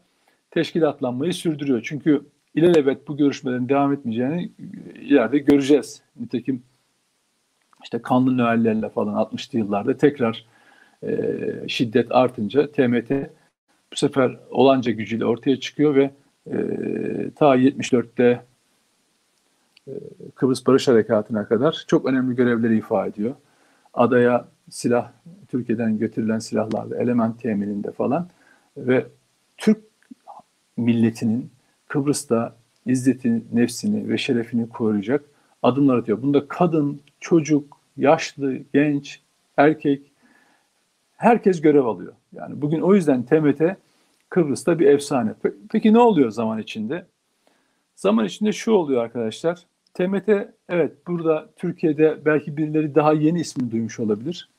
teşkilatlanmayı 0.52 1.34
sürdürüyor. 1.34 1.82
Çünkü 1.84 2.26
ilelebet 2.56 3.08
bu 3.08 3.18
görüşmelerin 3.18 3.70
devam 3.70 3.94
etmeyeceğini 3.94 4.52
ileride 4.96 5.38
göreceğiz. 5.38 6.02
Nitekim 6.20 6.64
işte 7.84 8.02
kanlı 8.02 8.38
Noellerle 8.38 8.90
falan 8.90 9.14
60'lı 9.14 9.60
yıllarda 9.60 9.98
tekrar 9.98 10.46
e, 11.04 11.10
şiddet 11.68 12.12
artınca 12.12 12.72
TMT 12.72 13.12
bu 13.92 13.96
sefer 13.96 14.38
olanca 14.50 14.92
gücüyle 14.92 15.26
ortaya 15.26 15.60
çıkıyor 15.60 15.96
ve 15.96 16.12
e, 16.48 16.56
ta 17.36 17.56
74'te 17.58 18.24
e, 18.24 18.40
Kıbrıs 20.36 20.68
Barış 20.68 20.88
Harekatı'na 20.88 21.48
kadar 21.48 21.84
çok 21.88 22.06
önemli 22.06 22.36
görevleri 22.36 22.78
ifa 22.78 23.08
ediyor. 23.08 23.36
Adaya 23.94 24.48
silah, 24.70 25.12
Türkiye'den 25.48 25.98
götürülen 25.98 26.40
silahlarla, 26.40 26.98
element 26.98 27.42
temininde 27.42 27.92
falan 27.92 28.28
ve 28.78 29.06
Türk 29.58 29.78
milletinin 30.78 31.52
Kıbrıs'ta 31.88 32.56
izzeti, 32.86 33.44
nefsini 33.54 34.10
ve 34.10 34.18
şerefini 34.18 34.70
koruyacak 34.70 35.26
adımlar 35.64 35.98
atıyor. 35.98 36.22
Bunda 36.22 36.48
kadın, 36.48 37.02
çocuk, 37.20 37.78
yaşlı, 37.98 38.58
genç, 38.74 39.22
erkek 39.58 40.12
herkes 41.18 41.62
görev 41.62 41.86
alıyor. 41.86 42.14
Yani 42.34 42.62
bugün 42.62 42.82
o 42.82 42.96
yüzden 42.96 43.24
TMT 43.24 43.62
Kıbrıs'ta 44.30 44.80
bir 44.80 44.88
efsane. 44.88 45.34
Peki 45.72 45.94
ne 45.94 46.00
oluyor 46.00 46.32
zaman 46.32 46.60
içinde? 46.60 47.06
Zaman 47.96 48.26
içinde 48.26 48.52
şu 48.52 48.72
oluyor 48.72 49.04
arkadaşlar. 49.04 49.66
TMT 49.94 50.30
evet 50.70 51.08
burada 51.08 51.50
Türkiye'de 51.56 52.18
belki 52.26 52.58
birileri 52.58 52.96
daha 52.96 53.14
yeni 53.14 53.40
ismini 53.40 53.72
duymuş 53.72 54.00
olabilir. 54.00 54.50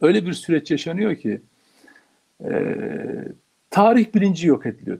Öyle 0.00 0.26
bir 0.26 0.32
süreç 0.32 0.70
yaşanıyor 0.70 1.16
ki 1.16 1.40
e, 2.44 2.76
tarih 3.70 4.14
bilinci 4.14 4.48
yok 4.48 4.66
ediliyor 4.66 4.98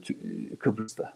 Kıbrıs'ta. 0.59 1.13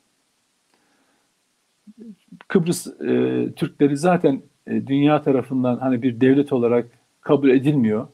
Kıbrıs 2.48 2.88
e, 2.88 3.48
Türkleri 3.56 3.98
zaten 3.98 4.42
e, 4.68 4.88
dünya 4.88 5.22
tarafından 5.22 5.78
hani 5.78 6.02
bir 6.02 6.22
devlet 6.22 6.54
olarak 6.54 6.88
kabul 7.22 7.50
edilmiyor. 7.50 8.08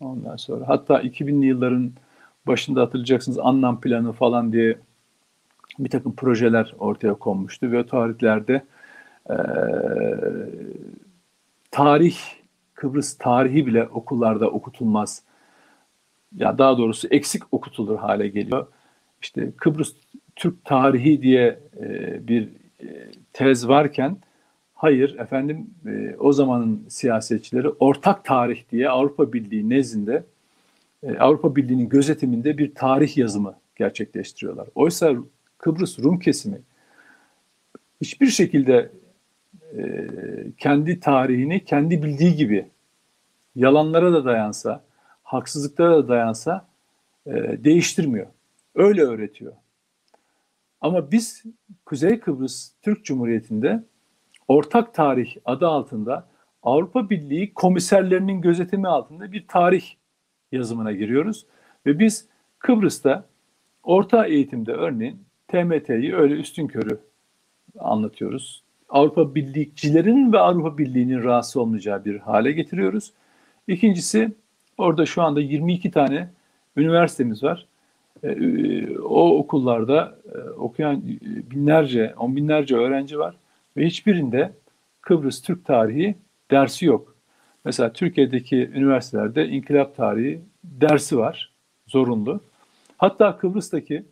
Ondan 0.00 0.36
sonra 0.36 0.68
hatta 0.68 1.02
2000'li 1.02 1.46
yılların 1.46 1.92
başında 2.46 2.82
hatırlayacaksınız 2.82 3.38
anlam 3.38 3.80
planı 3.80 4.12
falan 4.12 4.52
diye 4.52 4.78
bir 5.78 5.90
takım 5.90 6.14
projeler 6.14 6.74
ortaya 6.78 7.14
konmuştu 7.14 7.70
ve 7.70 7.78
o 7.78 7.86
tarihlerde 7.86 8.64
e, 9.30 9.36
tarih 11.70 12.16
Kıbrıs 12.74 13.18
tarihi 13.18 13.66
bile 13.66 13.84
okullarda 13.84 14.50
okutulmaz. 14.50 15.22
Ya 16.36 16.58
daha 16.58 16.78
doğrusu 16.78 17.08
eksik 17.10 17.42
okutulur 17.52 17.98
hale 17.98 18.28
geliyor. 18.28 18.66
İşte 19.22 19.52
Kıbrıs 19.56 19.94
Türk 20.36 20.64
tarihi 20.64 21.22
diye 21.22 21.60
e, 21.80 22.28
bir 22.28 22.48
e, 22.80 23.10
tez 23.32 23.68
varken 23.68 24.16
hayır 24.74 25.18
efendim 25.18 25.70
e, 25.86 26.16
o 26.18 26.32
zamanın 26.32 26.86
siyasetçileri 26.88 27.68
ortak 27.68 28.24
tarih 28.24 28.62
diye 28.72 28.88
Avrupa 28.88 29.32
Birliği 29.32 29.68
nezdinde 29.68 30.24
e, 31.02 31.18
Avrupa 31.18 31.56
Birliği'nin 31.56 31.88
gözetiminde 31.88 32.58
bir 32.58 32.74
tarih 32.74 33.16
yazımı 33.16 33.54
gerçekleştiriyorlar. 33.76 34.68
Oysa 34.74 35.14
Kıbrıs 35.58 35.98
Rum 35.98 36.18
kesimi 36.18 36.60
hiçbir 38.00 38.26
şekilde 38.26 38.90
e, 39.78 40.08
kendi 40.58 41.00
tarihini 41.00 41.64
kendi 41.64 42.02
bildiği 42.02 42.34
gibi 42.36 42.66
yalanlara 43.54 44.12
da 44.12 44.24
dayansa, 44.24 44.84
haksızlıklara 45.22 45.96
da 45.96 46.08
dayansa 46.08 46.66
e, 47.26 47.32
değiştirmiyor. 47.64 48.26
Öyle 48.74 49.02
öğretiyor. 49.02 49.52
Ama 50.80 51.10
biz 51.10 51.42
Kuzey 51.86 52.20
Kıbrıs 52.20 52.72
Türk 52.82 53.04
Cumhuriyeti'nde 53.04 53.82
ortak 54.48 54.94
tarih 54.94 55.36
adı 55.44 55.66
altında 55.66 56.28
Avrupa 56.62 57.10
Birliği 57.10 57.54
komiserlerinin 57.54 58.40
gözetimi 58.40 58.88
altında 58.88 59.32
bir 59.32 59.48
tarih 59.48 59.84
yazımına 60.52 60.92
giriyoruz. 60.92 61.46
Ve 61.86 61.98
biz 61.98 62.28
Kıbrıs'ta 62.58 63.24
orta 63.82 64.26
eğitimde 64.26 64.72
örneğin 64.72 65.24
TMT'yi 65.48 66.14
öyle 66.14 66.34
üstün 66.34 66.66
körü 66.66 66.98
anlatıyoruz. 67.78 68.63
Avrupa 68.94 69.34
Birlikçilerin 69.34 70.32
ve 70.32 70.38
Avrupa 70.38 70.78
Birliği'nin 70.78 71.22
rahatsız 71.24 71.56
olmayacağı 71.56 72.04
bir 72.04 72.18
hale 72.18 72.52
getiriyoruz. 72.52 73.12
İkincisi 73.68 74.32
orada 74.78 75.06
şu 75.06 75.22
anda 75.22 75.40
22 75.40 75.90
tane 75.90 76.30
üniversitemiz 76.76 77.42
var. 77.42 77.66
E, 78.22 78.98
o 78.98 79.38
okullarda 79.38 80.18
e, 80.34 80.38
okuyan 80.38 81.02
binlerce, 81.50 82.14
on 82.18 82.36
binlerce 82.36 82.76
öğrenci 82.76 83.18
var 83.18 83.36
ve 83.76 83.86
hiçbirinde 83.86 84.52
Kıbrıs 85.00 85.42
Türk 85.42 85.64
tarihi 85.64 86.14
dersi 86.50 86.86
yok. 86.86 87.16
Mesela 87.64 87.92
Türkiye'deki 87.92 88.56
üniversitelerde 88.56 89.48
inkılap 89.48 89.96
tarihi 89.96 90.40
dersi 90.64 91.18
var, 91.18 91.52
zorunlu. 91.86 92.40
Hatta 92.98 93.38
Kıbrıs'taki 93.38 94.04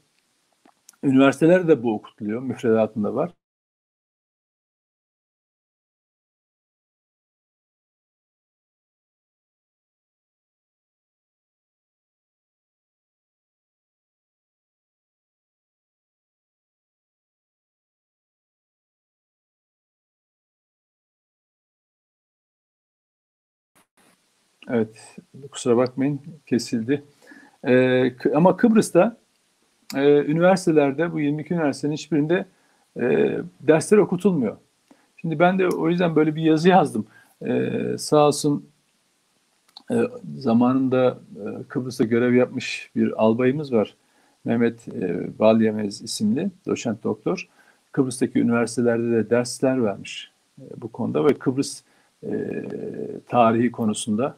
üniversitelerde 1.02 1.68
de 1.68 1.82
bu 1.82 1.94
okutuluyor, 1.94 2.42
müfredatında 2.42 3.14
var. 3.14 3.30
Evet, 24.70 25.16
kusura 25.51 25.77
bakmayın 25.77 26.20
kesildi. 26.46 27.05
Ee, 27.64 28.12
ama 28.35 28.57
Kıbrıs'ta 28.57 29.16
e, 29.96 30.25
üniversitelerde 30.25 31.12
bu 31.12 31.20
22 31.20 31.55
üniversitenin 31.55 31.92
hiçbirinde 31.92 32.46
e, 33.01 33.38
dersler 33.61 33.98
okutulmuyor. 33.98 34.57
Şimdi 35.16 35.38
ben 35.38 35.59
de 35.59 35.68
o 35.68 35.88
yüzden 35.88 36.16
böyle 36.16 36.35
bir 36.35 36.42
yazı 36.42 36.68
yazdım. 36.68 37.07
Ee, 37.46 37.96
sağ 37.98 38.27
olsun 38.27 38.66
e, 39.90 39.94
zamanında 40.38 41.18
e, 41.37 41.62
Kıbrıs'ta 41.68 42.05
görev 42.05 42.35
yapmış 42.35 42.90
bir 42.96 43.22
albayımız 43.22 43.72
var. 43.72 43.94
Mehmet 44.44 44.88
e, 44.88 45.38
Balyemez 45.38 46.03
isimli 46.03 46.51
doçent 46.66 47.05
doktor. 47.05 47.48
Kıbrıs'taki 47.92 48.40
üniversitelerde 48.40 49.11
de 49.11 49.31
dersler 49.31 49.85
vermiş 49.85 50.31
e, 50.61 50.64
bu 50.77 50.92
konuda 50.92 51.25
ve 51.25 51.35
Kıbrıs 51.35 51.83
e, 52.27 52.31
tarihi 53.29 53.72
konusunda 53.72 54.37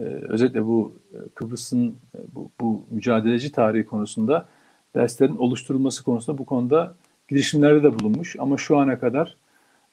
ee, 0.00 0.02
özellikle 0.02 0.66
bu 0.66 0.94
e, 1.12 1.16
Kıbrıs'ın 1.34 1.88
e, 1.88 2.18
bu, 2.34 2.50
bu 2.60 2.84
mücadeleci 2.90 3.52
tarihi 3.52 3.86
konusunda 3.86 4.48
derslerin 4.94 5.36
oluşturulması 5.36 6.04
konusunda 6.04 6.38
bu 6.38 6.46
konuda 6.46 6.94
girişimlerde 7.28 7.82
de 7.82 7.98
bulunmuş 7.98 8.36
ama 8.38 8.56
şu 8.56 8.78
ana 8.78 8.98
kadar 8.98 9.36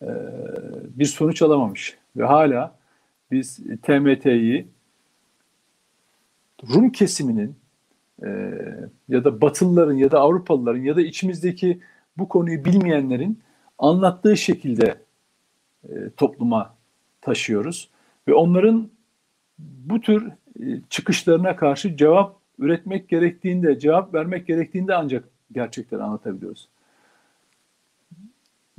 e, 0.02 0.08
bir 0.90 1.06
sonuç 1.06 1.42
alamamış 1.42 1.98
ve 2.18 2.26
hala 2.26 2.76
biz 3.32 3.60
TMT'yi 3.84 4.68
Rum 6.74 6.92
kesiminin 6.92 7.56
e, 8.26 8.30
ya 9.10 9.24
da 9.24 9.42
Batılıların 9.42 9.98
ya 9.98 10.12
da 10.12 10.20
Avrupalıların 10.20 10.82
ya 10.82 10.96
da 10.96 11.02
içimizdeki 11.02 11.80
bu 12.18 12.30
konuyu 12.30 12.66
bilmeyenlerin 12.66 13.40
anlattığı 13.80 14.38
şekilde 14.38 14.96
e, 15.90 16.10
topluma 16.18 16.76
taşıyoruz 17.22 17.90
ve 18.28 18.34
onların 18.34 18.90
bu 19.60 20.02
tür 20.02 20.28
e, 20.28 20.82
çıkışlarına 20.90 21.56
karşı 21.56 21.98
cevap 21.98 22.36
üretmek 22.60 23.10
gerektiğinde, 23.10 23.80
cevap 23.80 24.14
vermek 24.14 24.48
gerektiğinde 24.48 24.96
ancak 24.96 25.30
gerçekleri 25.52 26.04
anlatabiliyoruz. 26.04 26.70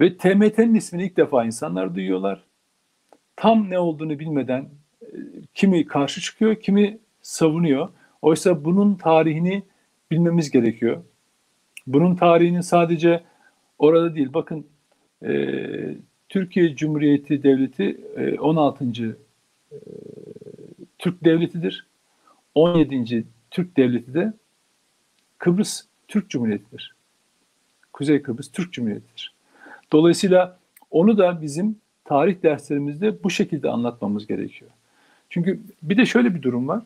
Ve 0.01 0.17
TMT'nin 0.17 0.75
ismini 0.75 1.05
ilk 1.05 1.17
defa 1.17 1.45
insanlar 1.45 1.95
duyuyorlar. 1.95 2.45
Tam 3.37 3.71
ne 3.71 3.79
olduğunu 3.79 4.19
bilmeden 4.19 4.69
e, 5.03 5.07
kimi 5.55 5.87
karşı 5.87 6.21
çıkıyor, 6.21 6.57
kimi 6.57 6.99
savunuyor. 7.23 7.89
Oysa 8.23 8.65
bunun 8.65 8.95
tarihini 8.95 9.63
bilmemiz 10.11 10.51
gerekiyor. 10.51 11.03
Bunun 11.87 12.17
tarihinin 12.17 12.61
sadece 12.61 13.23
orada 13.79 14.15
değil. 14.15 14.33
Bakın 14.35 14.67
e, 15.23 15.55
Türkiye 16.29 16.77
Cumhuriyeti 16.77 17.43
Devleti 17.43 18.01
e, 18.17 18.39
16. 18.39 18.85
E, 18.85 19.77
Türk 20.99 21.25
Devleti'dir. 21.25 21.87
17. 22.55 23.25
Türk 23.51 23.77
Devleti 23.77 24.15
de 24.15 24.33
Kıbrıs 25.39 25.85
Türk 26.09 26.31
Cumhuriyeti'dir. 26.31 26.95
Kuzey 27.93 28.23
Kıbrıs 28.23 28.53
Türk 28.53 28.73
Cumhuriyeti'dir. 28.73 29.35
Dolayısıyla 29.93 30.59
onu 30.91 31.19
da 31.19 31.43
bizim 31.43 31.77
tarih 32.05 32.43
derslerimizde 32.43 33.23
bu 33.25 33.31
şekilde 33.31 33.71
anlatmamız 33.71 34.27
gerekiyor. 34.27 34.71
Çünkü 35.31 35.61
bir 35.83 35.97
de 35.97 36.07
şöyle 36.07 36.35
bir 36.35 36.43
durum 36.43 36.69
var. 36.69 36.83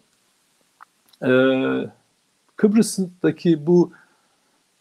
Ee, 1.24 1.90
Kıbrıs'taki 2.56 3.66
bu 3.66 3.92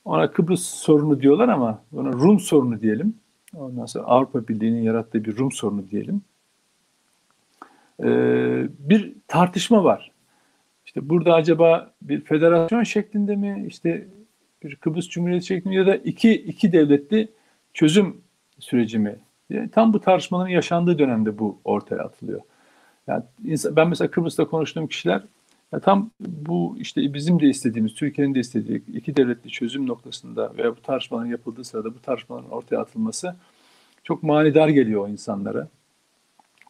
ona 0.06 0.32
Kıbrıs 0.32 0.66
sorunu 0.66 1.22
diyorlar 1.22 1.50
ama 1.50 1.82
ona 1.96 2.14
Rum 2.14 2.40
sorunu 2.40 2.82
diyelim. 2.82 3.16
Ondan 3.56 3.86
sonra 3.86 4.06
Avrupa 4.06 4.48
Birliği'nin 4.48 4.82
yarattığı 4.82 5.26
bir 5.26 5.38
Rum 5.38 5.52
sorunu 5.52 5.90
diyelim. 5.92 6.22
Ee, 8.00 8.68
bir 8.80 9.14
tartışma 9.28 9.84
var. 9.84 10.12
İşte 10.86 11.10
burada 11.10 11.34
acaba 11.34 11.94
bir 12.02 12.22
federasyon 12.22 12.84
şeklinde 12.84 13.36
mi, 13.36 13.66
işte 13.68 14.08
bir 14.64 14.76
Kıbrıs 14.76 15.10
Cumhuriyeti 15.10 15.46
şeklinde 15.46 15.76
ya 15.76 15.88
da 15.88 15.96
iki, 15.96 16.34
iki 16.34 16.72
devletli 16.72 17.32
çözüm 17.74 18.22
süreci 18.60 19.00
mi? 19.00 19.16
Yani 19.50 19.70
tam 19.70 19.94
bu 19.94 20.00
tartışmaların 20.00 20.52
yaşandığı 20.52 21.00
dönemde 21.00 21.40
bu 21.40 21.60
ortaya 21.64 22.04
atılıyor. 22.04 22.42
Yani 23.08 23.24
ben 23.72 23.88
mesela 23.88 24.12
Kıbrıs'ta 24.12 24.46
konuştuğum 24.46 24.88
kişiler 24.88 25.24
ya 25.72 25.80
tam 25.80 26.12
bu 26.20 26.76
işte 26.80 27.14
bizim 27.14 27.40
de 27.40 27.50
istediğimiz, 27.50 27.94
Türkiye'nin 27.94 28.36
de 28.36 28.40
istediği 28.40 28.84
iki 28.94 29.16
devletli 29.16 29.50
çözüm 29.50 29.88
noktasında 29.88 30.58
veya 30.58 30.78
bu 30.78 30.82
tartışmaların 30.82 31.30
yapıldığı 31.30 31.64
sırada 31.64 31.94
bu 31.94 32.00
tartışmaların 32.00 32.50
ortaya 32.50 32.78
atılması 32.78 33.36
çok 34.04 34.24
manidar 34.24 34.70
geliyor 34.70 35.02
o 35.02 35.08
insanlara. 35.08 35.68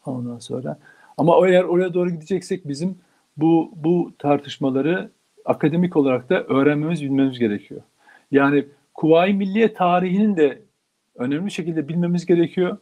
Ondan 0.05 0.39
sonra 0.39 0.79
ama 1.17 1.47
eğer 1.47 1.63
oraya 1.63 1.93
doğru 1.93 2.09
gideceksek 2.09 2.67
bizim 2.67 2.97
bu 3.37 3.71
bu 3.75 4.13
tartışmaları 4.19 5.11
akademik 5.45 5.97
olarak 5.97 6.29
da 6.29 6.43
öğrenmemiz, 6.43 7.01
bilmemiz 7.03 7.39
gerekiyor. 7.39 7.81
Yani 8.31 8.65
Kuvayi 8.93 9.33
Milliye 9.33 9.73
tarihinin 9.73 10.37
de 10.37 10.61
önemli 11.15 11.51
şekilde 11.51 11.87
bilmemiz 11.87 12.25
gerekiyor. 12.25 12.77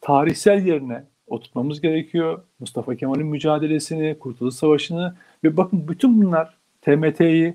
Tarihsel 0.00 0.66
yerine 0.66 1.04
oturtmamız 1.26 1.80
gerekiyor. 1.80 2.42
Mustafa 2.60 2.94
Kemal'in 2.94 3.26
mücadelesini, 3.26 4.18
Kurtuluş 4.18 4.54
Savaşı'nı 4.54 5.14
ve 5.44 5.56
bakın 5.56 5.88
bütün 5.88 6.22
bunlar 6.22 6.56
TMT'yi, 6.82 7.54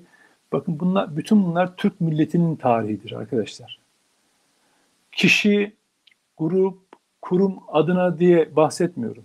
bakın 0.52 0.80
bunlar 0.80 1.16
bütün 1.16 1.44
bunlar 1.44 1.76
Türk 1.76 2.00
milletinin 2.00 2.56
tarihidir 2.56 3.12
arkadaşlar. 3.12 3.78
Kişi, 5.12 5.72
grup, 6.38 6.78
kurum 7.22 7.58
adına 7.68 8.18
diye 8.18 8.56
bahsetmiyorum. 8.56 9.24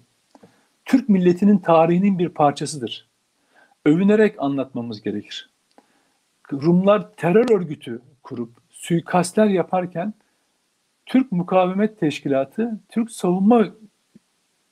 Türk 0.86 1.10
milletinin 1.10 1.58
tarihinin 1.58 2.20
bir 2.20 2.30
parçasıdır. 2.30 3.08
Övünerek 3.86 4.36
anlatmamız 4.38 5.02
gerekir. 5.02 5.50
Rumlar 6.54 7.16
terör 7.16 7.50
örgütü 7.50 8.02
kurup 8.24 8.50
suikastler 8.70 9.46
yaparken 9.46 10.14
Türk 11.06 11.32
Mukavemet 11.32 12.00
Teşkilatı 12.00 12.80
Türk 12.90 13.12
Savunma 13.12 13.68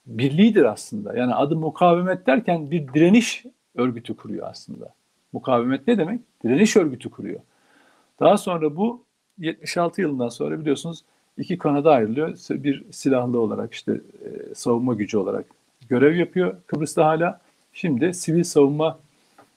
Birliği'dir 0.06 0.64
aslında. 0.64 1.18
Yani 1.18 1.36
adı 1.36 1.56
mukavemet 1.56 2.28
derken 2.28 2.72
bir 2.72 2.94
direniş 2.94 3.46
örgütü 3.76 4.16
kuruyor 4.16 4.48
aslında. 4.50 4.94
Mukavemet 5.34 5.88
ne 5.88 5.98
demek? 5.98 6.22
Direniş 6.44 6.78
örgütü 6.78 7.10
kuruyor. 7.10 7.40
Daha 8.20 8.38
sonra 8.38 8.76
bu 8.76 9.04
76 9.38 10.02
yılından 10.02 10.30
sonra 10.30 10.60
biliyorsunuz 10.60 11.04
iki 11.38 11.58
kanada 11.58 11.92
ayrılıyor. 11.92 12.38
Bir 12.50 12.92
silahlı 12.92 13.40
olarak 13.40 13.74
işte 13.74 13.92
e, 13.94 14.56
savunma 14.56 14.94
gücü 14.94 15.18
olarak 15.18 15.46
görev 15.94 16.16
yapıyor 16.16 16.56
Kıbrıs'ta 16.68 17.06
hala. 17.06 17.40
Şimdi 17.74 18.14
sivil 18.14 18.44
savunma 18.44 19.00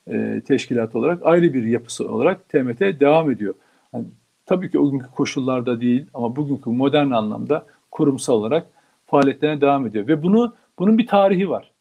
e, 0.08 0.42
teşkilatı 0.46 0.98
olarak 0.98 1.26
ayrı 1.26 1.54
bir 1.54 1.64
yapısı 1.64 2.08
olarak 2.12 2.48
TMT 2.48 2.80
devam 2.80 3.30
ediyor. 3.30 3.54
Yani 3.94 4.04
tabii 4.46 4.70
ki 4.70 4.78
o 4.78 4.90
günkü 4.90 5.10
koşullarda 5.10 5.80
değil 5.80 6.06
ama 6.14 6.36
bugünkü 6.36 6.70
modern 6.70 7.10
anlamda 7.10 7.66
kurumsal 7.90 8.34
olarak 8.34 8.66
faaliyetlerine 9.06 9.60
devam 9.60 9.86
ediyor. 9.86 10.08
Ve 10.08 10.22
bunu 10.22 10.54
bunun 10.78 10.98
bir 10.98 11.06
tarihi 11.06 11.50
var. 11.50 11.72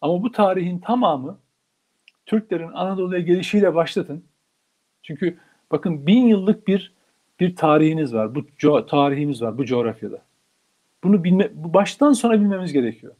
Ama 0.00 0.22
bu 0.22 0.32
tarihin 0.32 0.78
tamamı 0.78 1.38
Türklerin 2.26 2.72
Anadolu'ya 2.72 3.20
gelişiyle 3.20 3.74
başlatın. 3.74 4.24
Çünkü 5.02 5.38
bakın 5.70 6.06
bin 6.06 6.26
yıllık 6.26 6.68
bir 6.68 6.92
bir 7.40 7.56
tarihiniz 7.56 8.14
var. 8.14 8.34
Bu 8.34 8.40
co- 8.40 8.86
tarihimiz 8.86 9.42
var 9.42 9.58
bu 9.58 9.64
coğrafyada. 9.64 10.22
Bunu 11.04 11.24
bilme, 11.24 11.50
baştan 11.54 12.12
sona 12.12 12.32
bilmemiz 12.40 12.72
gerekiyor. 12.72 13.12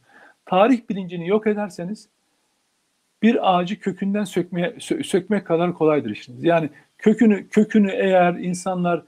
Tarih 0.45 0.89
bilincini 0.89 1.27
yok 1.27 1.47
ederseniz 1.47 2.09
bir 3.21 3.55
ağacı 3.55 3.79
kökünden 3.79 4.23
sökmeye 4.23 4.69
sö- 4.69 5.03
sökmek 5.03 5.47
kadar 5.47 5.73
kolaydır 5.73 6.09
işiniz. 6.09 6.43
Yani 6.43 6.69
kökünü 6.97 7.49
kökünü 7.49 7.91
eğer 7.91 8.33
insanlar 8.33 9.03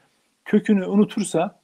kökünü 0.46 0.86
unutursa 0.86 1.60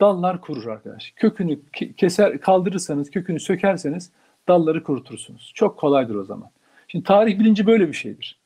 dallar 0.00 0.40
kurur 0.40 0.66
arkadaş. 0.66 1.12
Kökünü 1.16 1.58
keser 1.96 2.40
kaldırırsanız, 2.40 3.10
kökünü 3.10 3.40
sökerseniz 3.40 4.10
dalları 4.48 4.82
kurutursunuz. 4.82 5.52
Çok 5.54 5.78
kolaydır 5.78 6.14
o 6.14 6.24
zaman. 6.24 6.50
Şimdi 6.88 7.04
tarih 7.04 7.38
bilinci 7.38 7.66
böyle 7.66 7.88
bir 7.88 7.92
şeydir. 7.92 8.38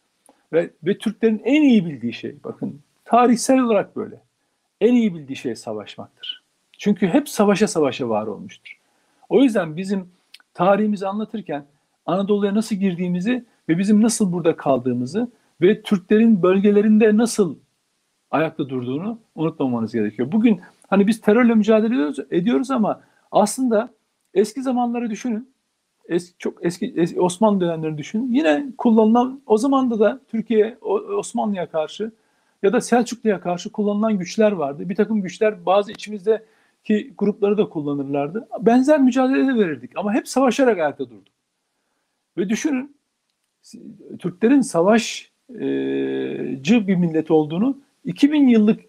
Ve, 0.53 0.71
ve 0.85 0.99
Türklerin 0.99 1.43
en 1.45 1.63
iyi 1.63 1.87
bildiği 1.87 2.13
şey, 2.13 2.35
bakın 2.45 2.81
tarihsel 3.05 3.61
olarak 3.61 3.97
böyle. 3.97 4.21
En 4.81 4.95
iyi 4.95 5.15
bildiği 5.15 5.37
şey 5.37 5.57
savaşmaktır. 5.57 6.43
Çünkü 6.79 7.09
hep 7.09 7.29
savaşa 7.29 7.69
savaşa 7.69 8.09
var 8.09 8.27
olmuştur. 8.27 8.79
O 9.29 9.43
yüzden 9.43 9.77
bizim 9.77 10.09
tarihimizi 10.57 11.07
anlatırken 11.07 11.65
Anadolu'ya 12.07 12.55
nasıl 12.55 12.77
girdiğimizi 12.77 13.45
ve 13.69 13.79
bizim 13.79 14.03
nasıl 14.03 14.33
burada 14.33 14.57
kaldığımızı 14.57 15.31
ve 15.61 15.83
Türklerin 15.83 16.43
bölgelerinde 16.43 17.17
nasıl 17.17 17.57
ayakta 18.31 18.69
durduğunu 18.69 19.19
unutmamanız 19.35 19.93
gerekiyor. 19.93 20.33
Bugün 20.33 20.61
hani 20.89 21.07
biz 21.07 21.21
terörle 21.21 21.55
mücadele 21.55 21.95
ediyoruz, 21.95 22.19
ediyoruz 22.31 22.71
ama 22.71 23.01
aslında 23.33 23.91
eski 24.35 24.63
zamanları 24.63 25.11
düşünün. 25.11 25.57
Eski, 26.09 26.39
çok 26.39 26.65
eski, 26.67 26.95
eski 26.97 27.21
Osmanlı 27.21 27.61
dönemlerini 27.61 27.99
düşünün. 27.99 28.33
Yine 28.33 28.67
kullanılan 28.79 29.41
o 29.47 29.59
zaman 29.59 29.91
da 29.99 30.21
Türkiye 30.29 30.79
Osmanlı'ya 31.19 31.71
karşı 31.71 32.13
ya 32.63 32.73
da 32.73 32.81
Selçuklu'ya 32.81 33.41
karşı 33.41 33.73
kullanılan 33.73 34.19
güçler 34.19 34.53
vardı. 34.53 34.89
Bir 34.89 34.97
takım 34.97 35.23
güçler 35.23 35.67
bazı 35.67 35.93
içimizdeki 36.87 37.15
grupları 37.19 37.59
da 37.59 37.69
kullanırlardı. 37.69 38.49
Benzer 38.61 39.01
mücadele 39.01 39.47
de 39.47 39.59
verirdik 39.59 39.91
ama 39.97 40.15
hep 40.15 40.29
savaşarak 40.29 40.79
ayakta 40.79 41.05
durduk. 41.11 41.35
Ve 42.37 42.49
düşünün 42.49 42.97
Türklerin 44.19 44.61
savaşçı 44.61 45.27
bir 46.87 46.97
millet 46.97 47.31
olduğunu 47.31 47.79
2000 48.05 48.49
yıllık 48.49 48.81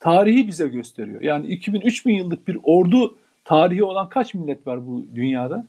tarihi 0.00 0.48
bize 0.48 0.68
gösteriyor. 0.68 1.20
Yani 1.20 1.46
2000-3000 1.46 2.10
yıllık 2.10 2.48
bir 2.48 2.58
ordu 2.62 3.18
tarihi 3.44 3.84
olan 3.84 4.08
kaç 4.08 4.34
millet 4.34 4.66
var 4.66 4.86
bu 4.86 5.06
dünyada? 5.14 5.66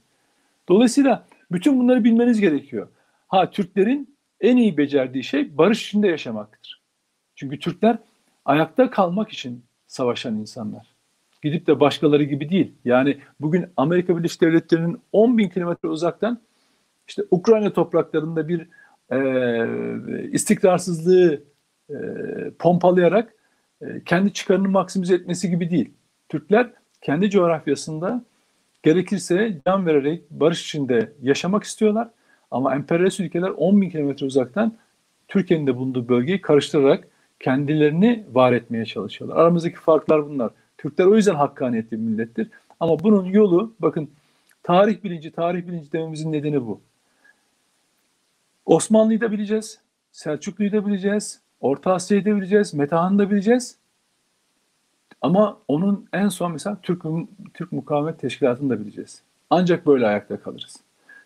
Dolayısıyla 0.69 1.25
bütün 1.51 1.79
bunları 1.79 2.03
bilmeniz 2.03 2.39
gerekiyor. 2.39 2.87
Ha 3.27 3.51
Türklerin 3.51 4.15
en 4.41 4.57
iyi 4.57 4.77
becerdiği 4.77 5.23
şey 5.23 5.57
barış 5.57 5.87
içinde 5.87 6.07
yaşamaktır. 6.07 6.81
Çünkü 7.35 7.59
Türkler 7.59 7.97
ayakta 8.45 8.89
kalmak 8.89 9.31
için 9.31 9.63
savaşan 9.87 10.35
insanlar. 10.35 10.92
Gidip 11.43 11.67
de 11.67 11.79
başkaları 11.79 12.23
gibi 12.23 12.49
değil. 12.49 12.73
Yani 12.85 13.17
bugün 13.39 13.65
Amerika 13.77 14.17
Birleşik 14.17 14.41
Devletleri'nin 14.41 15.01
10 15.11 15.37
bin 15.37 15.49
kilometre 15.49 15.89
uzaktan 15.89 16.41
işte 17.07 17.23
Ukrayna 17.31 17.73
topraklarında 17.73 18.47
bir 18.47 18.67
e, 19.11 20.29
istikrarsızlığı 20.31 21.41
e, 21.89 21.95
pompalayarak 22.59 23.33
e, 23.81 24.03
kendi 24.03 24.33
çıkarını 24.33 24.69
maksimize 24.69 25.15
etmesi 25.15 25.49
gibi 25.49 25.69
değil. 25.69 25.93
Türkler 26.29 26.69
kendi 27.01 27.29
coğrafyasında 27.29 28.25
gerekirse 28.83 29.61
can 29.67 29.85
vererek 29.85 30.31
barış 30.31 30.63
içinde 30.63 31.13
yaşamak 31.21 31.63
istiyorlar. 31.63 32.09
Ama 32.51 32.75
emperyalist 32.75 33.19
ülkeler 33.19 33.49
10 33.49 33.81
bin 33.81 33.89
kilometre 33.89 34.25
uzaktan 34.25 34.77
Türkiye'nin 35.27 35.67
de 35.67 35.75
bulunduğu 35.75 36.09
bölgeyi 36.09 36.41
karıştırarak 36.41 37.07
kendilerini 37.39 38.25
var 38.31 38.53
etmeye 38.53 38.85
çalışıyorlar. 38.85 39.37
Aramızdaki 39.37 39.75
farklar 39.75 40.29
bunlar. 40.29 40.51
Türkler 40.83 41.05
o 41.05 41.15
yüzden 41.15 41.35
hakkaniyetli 41.35 41.91
bir 41.91 42.03
millettir. 42.03 42.47
Ama 42.79 42.99
bunun 42.99 43.25
yolu 43.25 43.73
bakın 43.79 44.09
tarih 44.63 45.03
bilinci, 45.03 45.31
tarih 45.31 45.67
bilinci 45.67 45.91
dememizin 45.91 46.31
nedeni 46.31 46.65
bu. 46.65 46.81
Osmanlı'yı 48.65 49.21
da 49.21 49.31
bileceğiz, 49.31 49.79
Selçuklu'yu 50.11 50.71
da 50.71 50.85
bileceğiz, 50.85 51.41
Orta 51.61 51.93
Asya'yı 51.93 52.25
da 52.25 52.35
bileceğiz, 52.35 52.73
Metahan'ı 52.73 53.19
da 53.19 53.31
bileceğiz. 53.31 53.77
Ama 55.21 55.57
onun 55.67 56.07
en 56.13 56.29
son 56.29 56.51
mesela 56.51 56.77
Türk, 56.81 57.03
Türk 57.53 57.71
Mukavemet 57.71 58.19
Teşkilatı'nı 58.19 58.69
da 58.69 58.79
bileceğiz. 58.79 59.21
Ancak 59.49 59.85
böyle 59.85 60.07
ayakta 60.07 60.41
kalırız. 60.41 60.75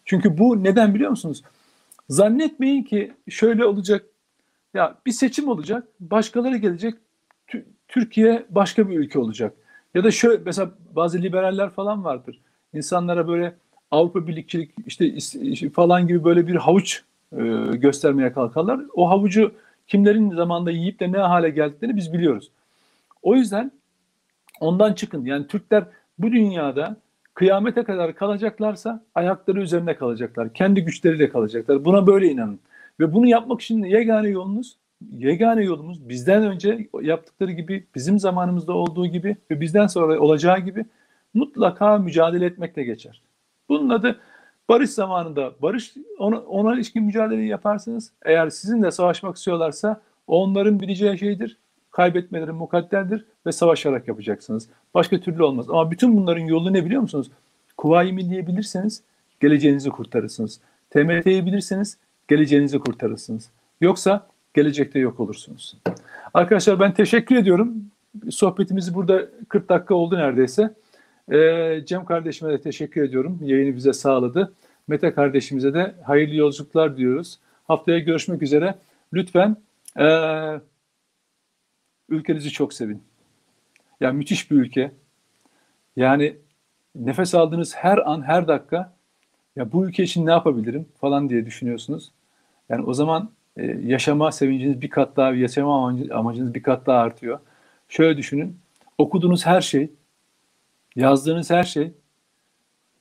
Çünkü 0.05 0.38
bu 0.38 0.64
neden 0.64 0.95
biliyor 0.95 1.10
musunuz? 1.10 1.43
Zannetmeyin 2.10 2.84
ki 2.84 3.14
şöyle 3.30 3.66
olacak. 3.66 4.05
Ya 4.74 4.95
bir 5.05 5.12
seçim 5.12 5.47
olacak, 5.47 5.88
başkaları 5.99 6.58
gelecek, 6.58 6.95
Türkiye 7.88 8.46
başka 8.50 8.90
bir 8.90 9.00
ülke 9.00 9.20
olacak. 9.20 9.54
Ya 9.94 10.04
da 10.04 10.12
şöyle 10.12 10.42
mesela 10.46 10.72
bazı 10.96 11.22
liberaller 11.22 11.70
falan 11.70 12.04
vardır. 12.04 12.40
İnsanlara 12.74 13.28
böyle 13.28 13.54
Avrupa 13.92 14.28
Birlikçilik 14.28 14.72
işte 14.86 15.70
falan 15.70 16.08
gibi 16.08 16.24
böyle 16.24 16.48
bir 16.48 16.56
havuç 16.56 17.04
e, 17.32 17.38
göstermeye 17.74 18.34
kalkarlar. 18.34 18.82
O 18.94 19.10
havucu 19.10 19.52
kimlerin 19.88 20.36
zamanında 20.36 20.72
yiyip 20.72 21.00
de 21.00 21.12
ne 21.12 21.18
hale 21.18 21.50
geldiklerini 21.50 21.96
biz 21.96 22.14
biliyoruz. 22.14 22.52
O 23.22 23.36
yüzden 23.36 23.72
ondan 24.60 24.94
çıkın. 24.94 25.26
Yani 25.26 25.48
Türkler 25.48 25.84
bu 26.20 26.32
dünyada 26.32 26.98
kıyamete 27.34 27.84
kadar 27.84 28.16
kalacaklarsa 28.16 29.04
ayakları 29.16 29.62
üzerinde 29.62 29.96
kalacaklar. 29.96 30.54
Kendi 30.54 30.84
güçleriyle 30.84 31.30
kalacaklar. 31.30 31.86
Buna 31.86 32.08
böyle 32.08 32.28
inanın. 32.28 32.60
Ve 33.00 33.14
bunu 33.14 33.28
yapmak 33.28 33.62
için 33.62 33.84
yegane 33.84 34.30
yolunuz, 34.30 34.76
yegane 35.18 35.64
yolumuz 35.64 36.10
bizden 36.10 36.43
önce 36.43 36.88
yaptıkları 37.02 37.52
gibi, 37.52 37.88
bizim 37.95 38.20
zamanımızda 38.20 38.74
olduğu 38.74 39.08
gibi 39.08 39.38
ve 39.52 39.62
bizden 39.62 39.88
sonra 39.88 40.20
olacağı 40.20 40.60
gibi 40.60 40.86
mutlaka 41.34 41.98
mücadele 41.98 42.45
etmekle 42.45 42.84
geçer. 42.84 43.22
Bunun 43.70 43.89
adı 43.89 44.20
barış 44.70 44.89
zamanında 44.89 45.52
barış 45.62 45.93
ona, 46.20 46.39
ona 46.39 46.76
ilişkin 46.76 47.04
mücadeleyi 47.04 47.48
yaparsınız. 47.48 48.12
Eğer 48.26 48.50
sizinle 48.50 48.91
savaşmak 48.91 49.38
istiyorlarsa 49.38 50.02
onların 50.28 50.80
bileceği 50.80 51.18
şeydir. 51.18 51.58
Kaybetmeleri 51.91 52.52
mukadderdir 52.52 53.26
ve 53.45 53.52
savaşarak 53.52 54.08
yapacaksınız. 54.08 54.70
Başka 54.93 55.20
türlü 55.20 55.43
olmaz. 55.43 55.70
Ama 55.70 55.91
bütün 55.91 56.18
bunların 56.18 56.45
yolu 56.45 56.74
ne 56.74 56.86
biliyor 56.86 57.02
musunuz? 57.02 57.32
Kuvayi 57.78 58.14
Milliye 58.14 58.48
bilirseniz 58.48 59.04
geleceğinizi 59.39 59.89
kurtarırsınız. 59.89 60.60
TMT'yi 60.89 61.45
bilirseniz 61.45 61.98
geleceğinizi 62.28 62.80
kurtarırsınız. 62.80 63.52
Yoksa 63.82 64.28
gelecekte 64.58 64.99
yok 64.99 65.20
olursunuz. 65.20 65.78
Arkadaşlar 66.34 66.80
ben 66.80 66.93
teşekkür 66.93 67.36
ediyorum. 67.36 67.74
Sohbetimizi 68.30 68.93
burada 68.93 69.28
40 69.49 69.70
dakika 69.70 69.95
oldu 69.95 70.18
neredeyse. 70.18 70.74
Ee, 71.32 71.82
Cem 71.86 72.05
kardeşime 72.05 72.53
de 72.53 72.62
teşekkür 72.62 73.03
ediyorum. 73.03 73.39
Yayını 73.41 73.76
bize 73.76 73.93
sağladı. 73.93 74.53
Mete 74.88 75.14
kardeşimize 75.14 75.74
de 75.74 75.95
hayırlı 76.03 76.36
yolculuklar 76.36 76.97
diyoruz. 76.97 77.39
Haftaya 77.68 77.99
görüşmek 77.99 78.41
üzere. 78.41 78.76
Lütfen 79.14 79.58
e, 79.99 80.08
ülkenizi 82.10 82.51
çok 82.51 82.74
sevin. 82.74 83.03
Yani 83.99 84.18
müthiş 84.18 84.51
bir 84.51 84.55
ülke. 84.55 84.91
Yani 85.95 86.38
nefes 86.95 87.36
aldığınız 87.36 87.76
her 87.76 87.97
an, 87.97 88.22
her 88.22 88.47
dakika 88.47 88.93
ya 89.55 89.72
bu 89.72 89.88
ülke 89.88 90.03
için 90.03 90.26
ne 90.26 90.32
yapabilirim 90.32 90.86
falan 91.01 91.30
diye 91.30 91.45
düşünüyorsunuz. 91.45 92.12
Yani 92.70 92.86
o 92.86 92.93
zaman 92.93 93.37
e, 93.58 93.66
yaşama 93.86 94.32
sevinciniz 94.32 94.82
bir 94.82 94.89
kat 94.89 95.18
daha, 95.18 95.34
yaşama 95.34 95.93
amacınız 96.12 96.53
bir 96.53 96.64
kat 96.64 96.88
daha 96.88 96.99
artıyor. 96.99 97.39
Şöyle 97.89 98.18
düşünün, 98.18 98.58
okuduğunuz 98.97 99.45
her 99.45 99.62
şey, 99.62 99.89
yazdığınız 100.95 101.49
her 101.49 101.64
şey 101.64 101.84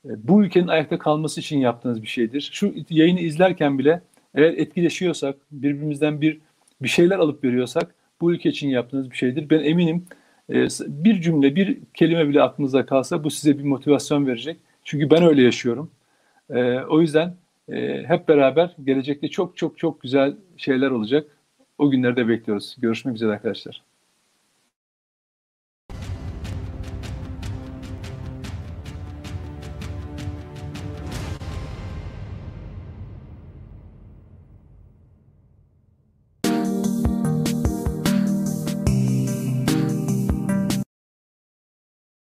e, 0.05 0.09
bu 0.27 0.43
ülkenin 0.43 0.67
ayakta 0.67 0.99
kalması 0.99 1.39
için 1.39 1.59
yaptığınız 1.59 2.01
bir 2.01 2.07
şeydir. 2.07 2.49
Şu 2.53 2.73
yayını 2.89 3.19
izlerken 3.19 3.79
bile 3.79 4.01
eğer 4.35 4.53
etkileşiyorsak, 4.53 5.35
birbirimizden 5.51 6.21
bir 6.21 6.39
bir 6.81 6.87
şeyler 6.87 7.19
alıp 7.19 7.43
veriyorsak 7.43 7.95
bu 8.21 8.33
ülke 8.33 8.49
için 8.49 8.69
yaptığınız 8.69 9.11
bir 9.11 9.15
şeydir. 9.15 9.49
Ben 9.49 9.59
eminim 9.59 10.05
e, 10.49 10.67
bir 10.87 11.21
cümle, 11.21 11.55
bir 11.55 11.77
kelime 11.93 12.29
bile 12.29 12.41
aklınızda 12.41 12.85
kalsa 12.85 13.23
bu 13.23 13.29
size 13.29 13.57
bir 13.59 13.63
motivasyon 13.63 14.27
verecek. 14.27 14.57
Çünkü 14.83 15.09
ben 15.09 15.23
öyle 15.23 15.41
yaşıyorum. 15.41 15.91
E, 16.49 16.79
o 16.79 17.01
yüzden 17.01 17.35
hep 18.07 18.27
beraber 18.27 18.75
gelecekte 18.83 19.27
çok 19.27 19.57
çok 19.57 19.77
çok 19.77 20.01
güzel 20.01 20.37
şeyler 20.57 20.91
olacak. 20.91 21.37
O 21.77 21.91
günleri 21.91 22.15
de 22.15 22.27
bekliyoruz. 22.27 22.75
Görüşmek 22.79 23.15
üzere 23.15 23.31
arkadaşlar. 23.31 23.86